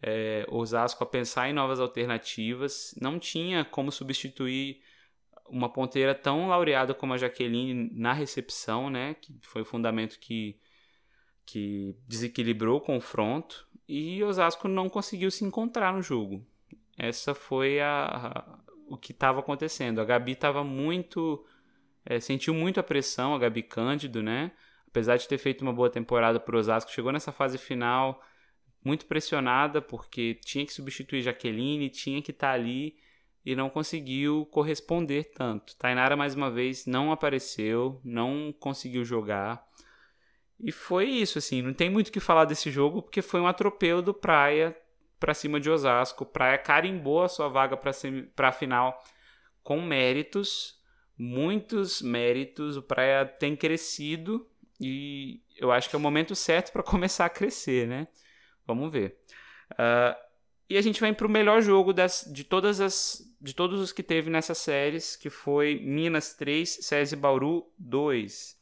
[0.00, 2.94] é, Osasco a pensar em novas alternativas.
[3.00, 4.80] Não tinha como substituir
[5.48, 10.58] uma ponteira tão laureada como a Jaqueline na recepção, né, que foi o fundamento que,
[11.44, 13.66] que desequilibrou o confronto.
[13.88, 16.46] E Osasco não conseguiu se encontrar no jogo
[16.98, 20.00] essa foi a, a o que estava acontecendo.
[20.00, 21.44] A Gabi estava muito.
[22.04, 24.52] É, sentiu muito a pressão, a Gabi Cândido, né?
[24.86, 28.22] Apesar de ter feito uma boa temporada para o Osasco, chegou nessa fase final
[28.84, 32.96] muito pressionada porque tinha que substituir Jaqueline, tinha que estar tá ali
[33.44, 35.76] e não conseguiu corresponder tanto.
[35.76, 39.66] Tainara, mais uma vez, não apareceu, não conseguiu jogar.
[40.60, 43.46] E foi isso, assim, não tem muito o que falar desse jogo porque foi um
[43.48, 44.76] atropelo do Praia
[45.18, 46.24] para cima de Osasco.
[46.24, 49.02] Praia carimbou a sua vaga para a final
[49.62, 50.80] com méritos,
[51.18, 52.76] muitos méritos.
[52.76, 54.48] O Praia tem crescido
[54.80, 58.06] e eu acho que é o momento certo para começar a crescer, né?
[58.64, 59.18] Vamos ver.
[59.72, 60.14] Uh,
[60.68, 63.90] e a gente vai para o melhor jogo das, de, todas as, de todos os
[63.90, 68.56] que teve nessas séries, que foi Minas 3, SESI Bauru 2.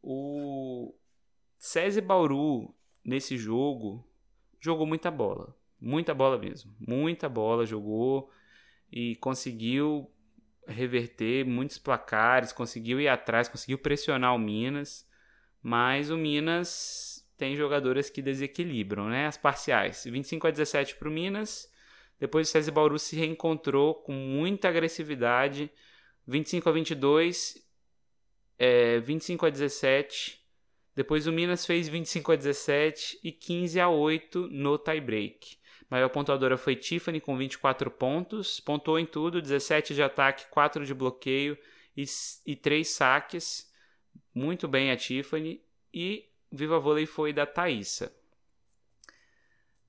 [0.00, 0.94] O
[1.58, 2.72] SESI Bauru,
[3.04, 4.08] nesse jogo,
[4.60, 5.56] jogou muita bola.
[5.80, 6.72] Muita bola mesmo.
[6.78, 8.30] Muita bola jogou
[8.90, 10.08] e conseguiu
[10.64, 15.04] reverter muitos placares, conseguiu ir atrás, conseguiu pressionar o Minas.
[15.60, 19.26] Mas o Minas tem jogadoras que desequilibram, né?
[19.26, 20.04] As parciais.
[20.04, 21.71] 25 a 17 para o Minas.
[22.22, 25.68] Depois o César Bauru se reencontrou com muita agressividade.
[26.26, 27.58] 25 a 22,
[28.56, 30.42] é, 25 a 17
[30.94, 35.56] depois o Minas fez 25 a 17 e 15 a 8 no tie-break.
[35.88, 40.94] Maior pontuadora foi Tiffany com 24 pontos, pontuou em tudo, 17 de ataque, 4 de
[40.94, 41.56] bloqueio
[41.96, 42.04] e,
[42.46, 43.70] e 3 saques.
[44.34, 45.62] Muito bem a Tiffany.
[45.92, 48.12] E Viva Vôlei foi da Thaísa.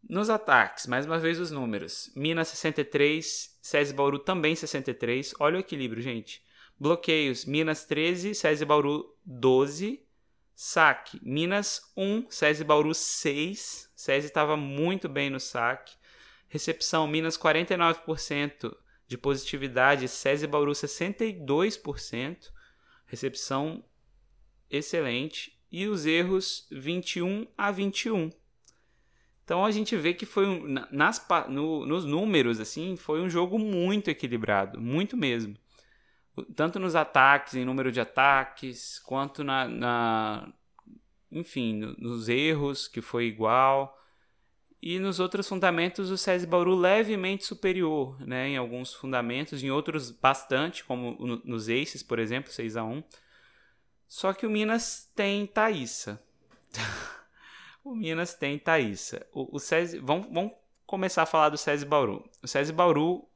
[0.09, 2.11] Nos ataques, mais uma vez os números.
[2.13, 5.33] Minas 63, SESI Bauru também 63.
[5.39, 6.43] Olha o equilíbrio, gente.
[6.77, 10.05] Bloqueios, Minas 13, SESI Bauru 12.
[10.53, 13.91] Saque, Minas 1, SESI Bauru 6.
[13.95, 15.95] SESI estava muito bem no saque.
[16.49, 18.75] Recepção, Minas 49%
[19.07, 22.51] de positividade, SESI Bauru 62%.
[23.05, 23.83] Recepção
[24.69, 25.57] excelente.
[25.71, 28.29] E os erros 21 a 21.
[29.43, 33.59] Então a gente vê que foi um, nas, no, nos números assim foi um jogo
[33.59, 35.57] muito equilibrado, muito mesmo
[36.55, 40.53] tanto nos ataques, em número de ataques, quanto na, na
[41.31, 43.99] enfim, no, nos erros, que foi igual.
[44.81, 48.49] E nos outros fundamentos, o SESI Bauru levemente superior, né?
[48.49, 53.03] Em alguns fundamentos, em outros bastante, como no, nos Aces, por exemplo, 6 a 1
[54.07, 56.21] Só que o Minas tem Thaísa.
[57.83, 59.25] o Minas tem Thaísa.
[59.33, 60.53] O, o SESI, vamos, vamos
[60.85, 62.23] começar a falar do SESI Bauru.
[62.41, 63.27] O SESI Bauru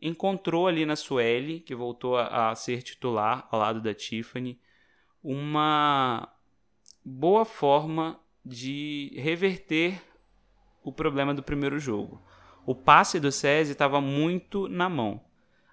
[0.00, 4.60] encontrou ali na Sueli, que voltou a, a ser titular ao lado da Tiffany,
[5.22, 6.28] uma
[7.02, 10.00] boa forma de reverter
[10.82, 12.22] o problema do primeiro jogo.
[12.66, 15.24] O passe do SESI estava muito na mão.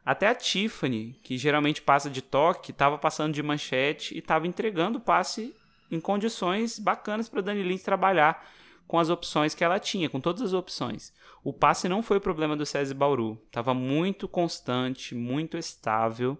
[0.06, 4.98] Até a Tiffany, que geralmente passa de toque, estava passando de manchete e estava entregando
[4.98, 5.54] o passe
[5.92, 8.44] em condições bacanas para Dani Lins trabalhar
[8.88, 11.14] com as opções que ela tinha, com todas as opções.
[11.44, 13.42] O passe não foi o problema do César Bauru.
[13.46, 16.38] Estava muito constante, muito estável.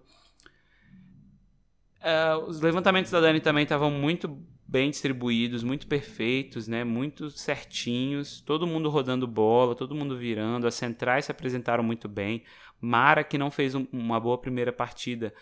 [2.00, 4.28] Uh, os levantamentos da Dani também estavam muito
[4.66, 6.82] bem distribuídos, muito perfeitos, né?
[6.82, 8.40] muito certinhos.
[8.40, 10.66] Todo mundo rodando bola, todo mundo virando.
[10.66, 12.42] As centrais se apresentaram muito bem.
[12.80, 15.32] Mara, que não fez um, uma boa primeira partida,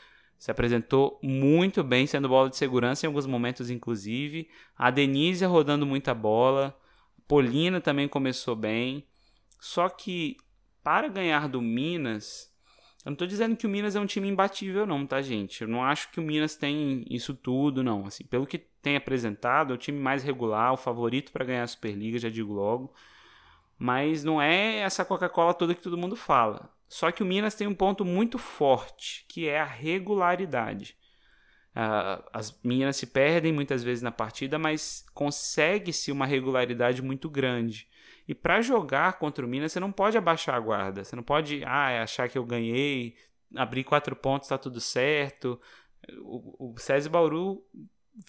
[0.40, 4.48] se apresentou muito bem, sendo bola de segurança em alguns momentos, inclusive.
[4.74, 6.74] A Denise rodando muita bola.
[7.28, 9.06] Polina também começou bem.
[9.60, 10.38] Só que
[10.82, 12.50] para ganhar do Minas,
[13.04, 15.60] eu não estou dizendo que o Minas é um time imbatível, não, tá, gente?
[15.60, 18.06] Eu não acho que o Minas tem isso tudo, não.
[18.06, 21.66] Assim, pelo que tem apresentado, é o time mais regular, o favorito para ganhar a
[21.66, 22.94] Superliga, já digo logo.
[23.78, 26.72] Mas não é essa Coca-Cola toda que todo mundo fala.
[26.90, 30.96] Só que o Minas tem um ponto muito forte, que é a regularidade.
[31.70, 37.86] Uh, as meninas se perdem muitas vezes na partida, mas consegue-se uma regularidade muito grande.
[38.26, 41.04] E para jogar contra o Minas, você não pode abaixar a guarda.
[41.04, 43.14] Você não pode ah, achar que eu ganhei,
[43.54, 45.60] abrir quatro pontos, está tudo certo.
[46.22, 47.64] O, o César Bauru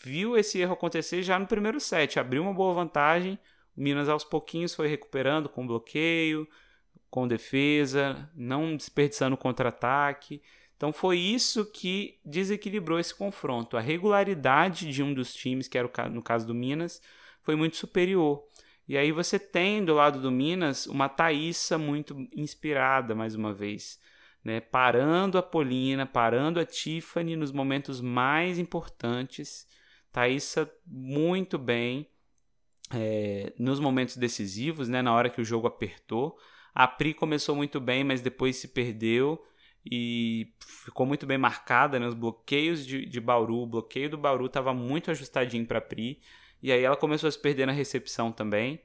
[0.04, 2.20] viu esse erro acontecer já no primeiro set.
[2.20, 3.40] Abriu uma boa vantagem.
[3.76, 6.48] O Minas aos pouquinhos foi recuperando com bloqueio,
[7.12, 10.42] com defesa, não desperdiçando contra-ataque.
[10.78, 13.76] Então foi isso que desequilibrou esse confronto.
[13.76, 17.02] A regularidade de um dos times, que era no caso do Minas,
[17.44, 18.44] foi muito superior.
[18.88, 24.00] E aí você tem do lado do Minas uma Thaísa muito inspirada, mais uma vez.
[24.44, 24.62] Né?
[24.62, 29.68] Parando a Polina, parando a Tiffany nos momentos mais importantes.
[30.12, 32.08] Thaísa muito bem
[32.90, 35.02] é, nos momentos decisivos, né?
[35.02, 36.38] na hora que o jogo apertou.
[36.74, 39.44] A Pri começou muito bem, mas depois se perdeu
[39.86, 42.08] e ficou muito bem marcada, né?
[42.08, 46.22] Os bloqueios de, de Bauru, o bloqueio do Bauru estava muito ajustadinho para Pri,
[46.62, 48.82] e aí ela começou a se perder na recepção também.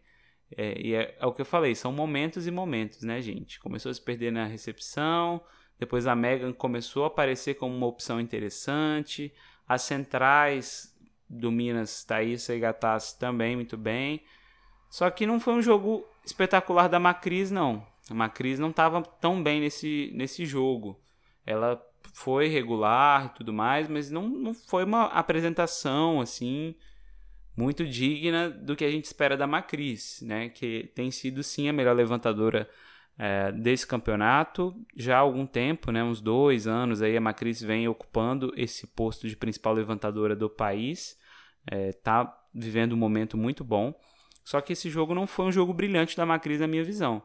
[0.57, 3.61] É, e é, é, o que eu falei, são momentos e momentos, né, gente?
[3.61, 5.43] Começou a se perder na recepção,
[5.79, 9.33] depois a Megan começou a aparecer como uma opção interessante,
[9.69, 10.95] as centrais
[11.29, 14.23] do Minas, Thaís e Gataz também muito bem.
[14.89, 17.87] Só que não foi um jogo espetacular da Macris, não.
[18.11, 21.01] A Macris não estava tão bem nesse, nesse jogo.
[21.45, 21.81] Ela
[22.13, 26.75] foi regular e tudo mais, mas não, não foi uma apresentação assim
[27.57, 30.49] muito digna do que a gente espera da Macris, né?
[30.49, 32.69] Que tem sido sim a melhor levantadora
[33.19, 36.05] é, desse campeonato já há algum tempo, né?
[36.05, 41.19] Uns dois anos aí a Macris vem ocupando esse posto de principal levantadora do país,
[41.67, 43.95] é, tá vivendo um momento muito bom.
[44.47, 47.21] Só que esse jogo não foi um jogo brilhante da Macris na minha visão.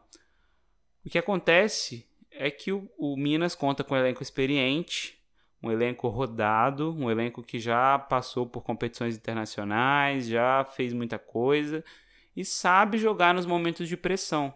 [1.06, 5.16] O que acontece é que o, o Minas conta com um elenco experiente,
[5.62, 11.84] um elenco rodado, um elenco que já passou por competições internacionais, já fez muita coisa
[12.34, 14.52] e sabe jogar nos momentos de pressão.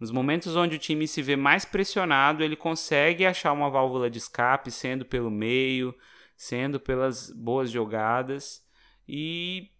[0.00, 4.18] Nos momentos onde o time se vê mais pressionado, ele consegue achar uma válvula de
[4.18, 5.94] escape, sendo pelo meio,
[6.36, 8.66] sendo pelas boas jogadas
[9.06, 9.70] e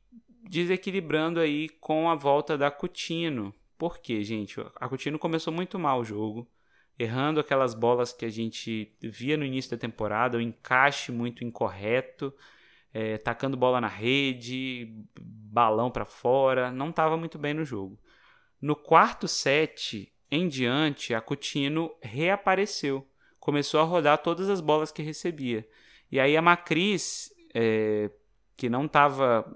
[0.42, 4.60] desequilibrando aí com a volta da Coutinho, por quê, gente?
[4.76, 6.48] A Coutinho começou muito mal o jogo,
[6.98, 12.34] errando aquelas bolas que a gente via no início da temporada, o encaixe muito incorreto,
[12.92, 17.98] é, tacando bola na rede, balão para fora, não estava muito bem no jogo.
[18.60, 23.06] No quarto set em diante, a Coutinho reapareceu,
[23.38, 25.66] começou a rodar todas as bolas que recebia.
[26.10, 28.10] E aí a Macris, é,
[28.58, 29.46] que não estava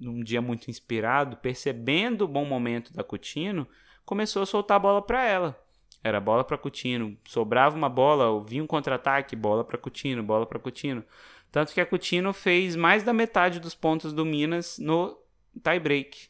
[0.00, 3.68] num dia muito inspirado, percebendo o bom momento da Coutinho,
[4.04, 5.64] começou a soltar a bola para ela.
[6.02, 10.58] Era bola para Coutinho, sobrava uma bola, vinha um contra-ataque, bola para Coutinho, bola para
[10.58, 11.04] Coutinho.
[11.52, 15.16] Tanto que a Coutinho fez mais da metade dos pontos do Minas no
[15.62, 16.28] tie-break.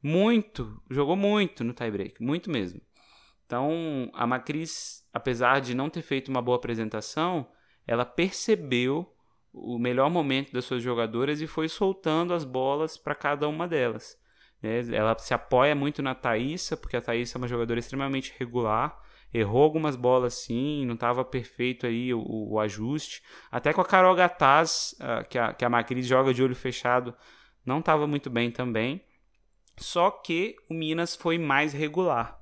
[0.00, 2.80] Muito, jogou muito no tie-break, muito mesmo.
[3.44, 7.48] Então, a Macris, apesar de não ter feito uma boa apresentação,
[7.84, 9.15] ela percebeu
[9.56, 14.18] o melhor momento das suas jogadoras e foi soltando as bolas para cada uma delas.
[14.62, 14.80] Né?
[14.92, 19.02] Ela se apoia muito na Thaísa, porque a Thaísa é uma jogadora extremamente regular.
[19.32, 23.22] Errou algumas bolas sim, não estava perfeito aí o, o, ajuste.
[23.50, 27.14] Até com a Carol Gataz, uh, que, a, que a Macris joga de olho fechado,
[27.64, 29.02] não estava muito bem também.
[29.78, 32.38] Só que o Minas foi mais regular.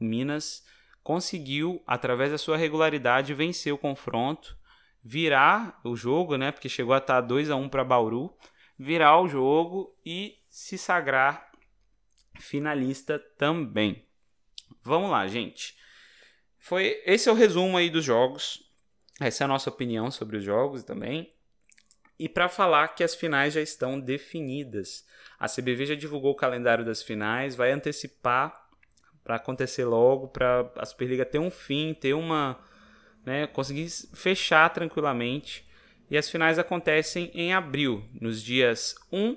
[0.00, 0.64] O Minas
[1.02, 4.56] conseguiu, através da sua regularidade, vencer o confronto
[5.04, 6.50] virar o jogo, né?
[6.50, 8.34] Porque chegou a estar 2 a 1 para Bauru,
[8.78, 11.50] virar o jogo e se sagrar
[12.40, 14.06] finalista também.
[14.82, 15.76] Vamos lá, gente.
[16.58, 18.60] Foi esse é o resumo aí dos jogos.
[19.20, 21.32] Essa é a nossa opinião sobre os jogos também.
[22.18, 25.04] E para falar que as finais já estão definidas.
[25.38, 28.68] A CBV já divulgou o calendário das finais, vai antecipar
[29.22, 32.58] para acontecer logo, para a Superliga ter um fim, ter uma
[33.24, 35.66] né, conseguir fechar tranquilamente.
[36.10, 39.36] E as finais acontecem em abril, nos dias 1,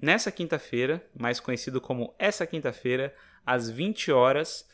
[0.00, 3.12] nessa quinta-feira, mais conhecido como essa quinta-feira,
[3.46, 4.68] às 20 horas.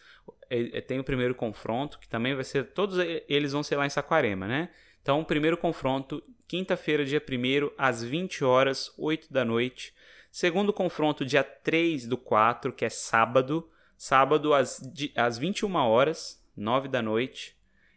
[0.49, 2.73] É, é, tem o primeiro confronto, que também vai ser.
[2.73, 2.99] Todos
[3.29, 4.71] eles vão ser lá em Saquarema, né?
[5.03, 9.95] Então, primeiro confronto, quinta-feira, dia 1 às 20 horas, 8 da noite.
[10.31, 13.71] Segundo confronto, dia 3 do 4, que é sábado.
[13.97, 14.81] Sábado às,
[15.15, 17.54] às 21 horas, 9 da noite.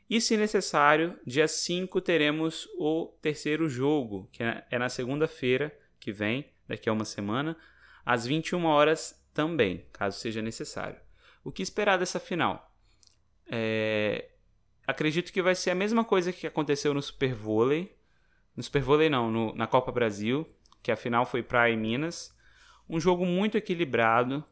[0.10, 6.12] E, se necessário, dia 5 teremos o terceiro jogo, que é, é na segunda-feira que
[6.12, 7.58] vem, daqui a uma semana,
[8.06, 11.00] às 21 horas também, caso seja necessário.
[11.44, 12.74] O que esperar dessa final?
[13.46, 14.30] É...
[14.86, 17.94] Acredito que vai ser a mesma coisa que aconteceu no Super Vôlei.
[18.56, 20.48] no Super Vôlei não, no, na Copa Brasil,
[20.82, 22.34] que a final foi Praia e Minas.
[22.90, 24.44] Um jogo muito equilibrado,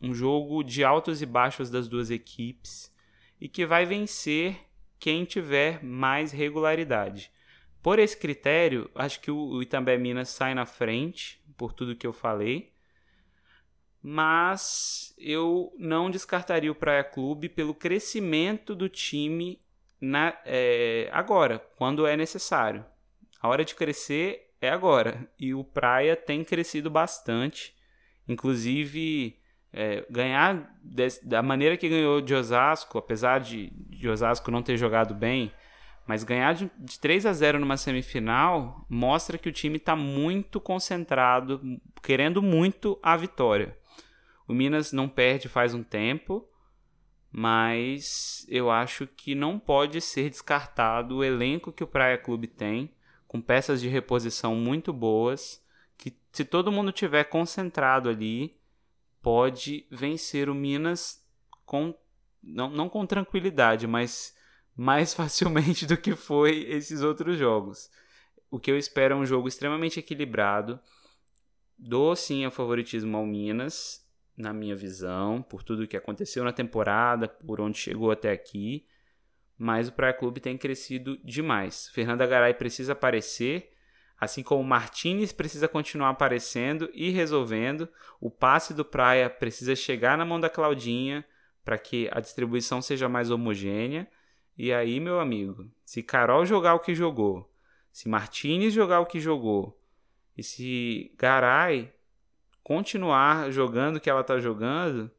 [0.00, 2.94] um jogo de altos e baixos das duas equipes
[3.40, 4.69] e que vai vencer
[5.00, 7.32] quem tiver mais regularidade.
[7.82, 12.12] Por esse critério, acho que o Itambé Minas sai na frente, por tudo que eu
[12.12, 12.72] falei.
[14.02, 19.60] Mas eu não descartaria o Praia Clube pelo crescimento do time
[19.98, 22.84] na, é, agora, quando é necessário.
[23.40, 25.30] A hora de crescer é agora.
[25.38, 27.74] E o Praia tem crescido bastante.
[28.28, 29.39] Inclusive,
[29.72, 30.74] é, ganhar
[31.22, 35.52] da maneira que ganhou de Osasco, apesar de, de Osasco não ter jogado bem,
[36.06, 40.60] mas ganhar de, de 3 a 0 numa semifinal mostra que o time está muito
[40.60, 41.60] concentrado,
[42.02, 43.76] querendo muito a vitória.
[44.48, 46.44] O Minas não perde faz um tempo,
[47.30, 52.92] mas eu acho que não pode ser descartado o elenco que o Praia Clube tem,
[53.28, 55.64] com peças de reposição muito boas,
[55.96, 58.59] que se todo mundo tiver concentrado ali,
[59.22, 61.24] pode vencer o Minas
[61.64, 61.94] com
[62.42, 64.34] não, não com tranquilidade, mas
[64.76, 67.90] mais facilmente do que foi esses outros jogos.
[68.50, 70.80] O que eu espero é um jogo extremamente equilibrado.
[71.78, 74.04] Dou sim o favoritismo ao Minas,
[74.36, 78.86] na minha visão, por tudo que aconteceu na temporada, por onde chegou até aqui.
[79.56, 81.88] Mas o Praia Clube tem crescido demais.
[81.88, 83.70] Fernanda Garay precisa aparecer
[84.20, 87.88] Assim como Martinez precisa continuar aparecendo e resolvendo,
[88.20, 91.24] o passe do Praia precisa chegar na mão da Claudinha
[91.64, 94.06] para que a distribuição seja mais homogênea.
[94.58, 97.50] E aí, meu amigo, se Carol jogar o que jogou,
[97.90, 99.80] se Martinez jogar o que jogou,
[100.36, 101.90] e se Garay
[102.62, 105.10] continuar jogando o que ela está jogando,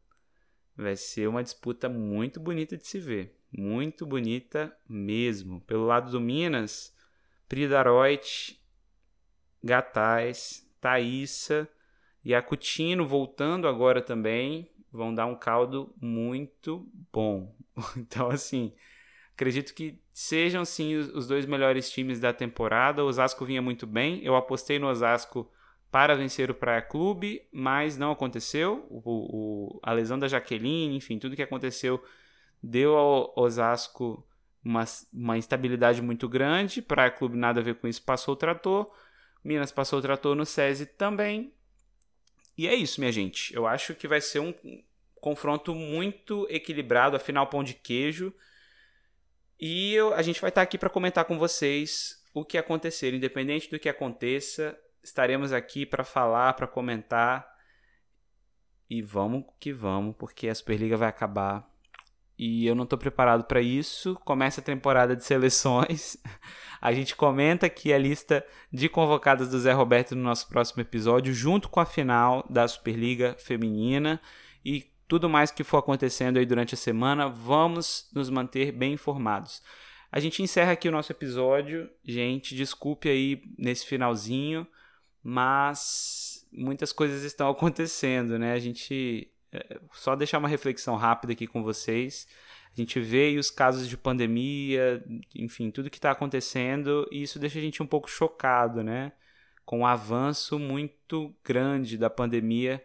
[0.77, 3.35] vai ser uma disputa muito bonita de se ver.
[3.51, 5.59] Muito bonita mesmo.
[5.61, 6.95] Pelo lado do Minas,
[7.49, 8.60] Pridaroit
[9.63, 11.67] Gatais, Thaísa
[12.23, 17.55] e a Coutinho voltando agora também vão dar um caldo muito bom.
[17.95, 18.73] Então, assim,
[19.33, 23.03] acredito que sejam sim os dois melhores times da temporada.
[23.03, 24.19] O Osasco vinha muito bem.
[24.23, 25.49] Eu apostei no Osasco
[25.89, 28.85] para vencer o Praia Clube, mas não aconteceu.
[28.89, 32.03] O, o, a lesão da Jaqueline, enfim, tudo que aconteceu
[32.61, 34.25] deu ao Osasco
[34.63, 36.81] uma, uma instabilidade muito grande.
[36.81, 38.91] Praia Clube nada a ver com isso, passou o trator.
[39.43, 41.53] Minas passou o trator no SESI também.
[42.57, 43.53] E é isso, minha gente.
[43.55, 44.53] Eu acho que vai ser um
[45.15, 48.33] confronto muito equilibrado, afinal, pão de queijo.
[49.59, 53.13] E eu, a gente vai estar aqui para comentar com vocês o que acontecer.
[53.13, 57.49] Independente do que aconteça, estaremos aqui para falar, para comentar.
[58.89, 61.70] E vamos que vamos, porque a Superliga vai acabar.
[62.43, 64.15] E eu não estou preparado para isso.
[64.25, 66.17] Começa a temporada de seleções.
[66.81, 71.31] A gente comenta aqui a lista de convocadas do Zé Roberto no nosso próximo episódio,
[71.31, 74.19] junto com a final da Superliga Feminina
[74.65, 77.29] e tudo mais que for acontecendo aí durante a semana.
[77.29, 79.61] Vamos nos manter bem informados.
[80.11, 81.87] A gente encerra aqui o nosso episódio.
[82.03, 84.65] Gente, desculpe aí nesse finalzinho,
[85.21, 88.53] mas muitas coisas estão acontecendo, né?
[88.53, 89.30] A gente
[89.93, 92.27] só deixar uma reflexão rápida aqui com vocês.
[92.75, 95.03] A gente vê os casos de pandemia,
[95.35, 99.11] enfim, tudo que está acontecendo, e isso deixa a gente um pouco chocado, né?
[99.65, 102.83] Com o um avanço muito grande da pandemia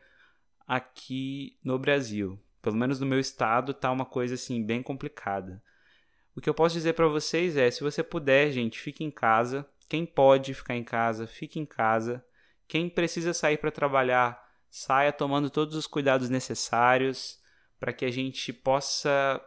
[0.66, 2.38] aqui no Brasil.
[2.60, 5.62] Pelo menos no meu estado tá uma coisa assim bem complicada.
[6.34, 9.66] O que eu posso dizer para vocês é, se você puder, gente, fique em casa.
[9.88, 12.24] Quem pode ficar em casa, fique em casa.
[12.66, 17.40] Quem precisa sair para trabalhar, saia tomando todos os cuidados necessários
[17.78, 19.40] para que a gente possa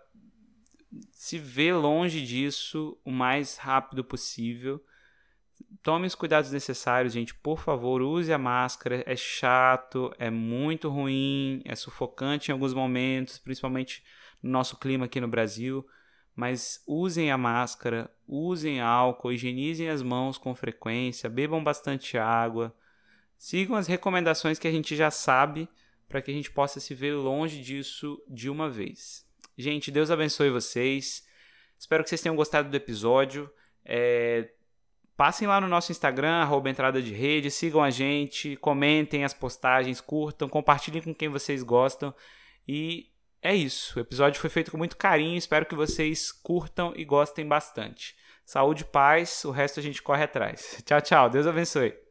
[1.11, 4.83] se ver longe disso o mais rápido possível.
[5.83, 7.33] Tome os cuidados necessários, gente.
[7.35, 9.03] Por favor, use a máscara.
[9.05, 14.03] É chato, é muito ruim, é sufocante em alguns momentos, principalmente
[14.41, 15.85] no nosso clima aqui no Brasil.
[16.35, 22.73] Mas usem a máscara, usem álcool, higienizem as mãos com frequência, bebam bastante água.
[23.39, 25.69] Sigam as recomendações que a gente já sabe
[26.09, 29.25] para que a gente possa se ver longe disso de uma vez.
[29.57, 31.25] Gente, Deus abençoe vocês.
[31.77, 33.49] Espero que vocês tenham gostado do episódio.
[33.85, 34.49] É...
[35.15, 39.99] Passem lá no nosso Instagram, arroba entrada de rede, sigam a gente, comentem as postagens,
[39.99, 42.13] curtam, compartilhem com quem vocês gostam.
[42.67, 43.09] E
[43.41, 43.97] é isso.
[43.97, 45.37] O episódio foi feito com muito carinho.
[45.37, 48.17] Espero que vocês curtam e gostem bastante.
[48.45, 49.45] Saúde paz.
[49.45, 50.81] O resto a gente corre atrás.
[50.85, 51.29] Tchau, tchau.
[51.29, 52.08] Deus abençoe.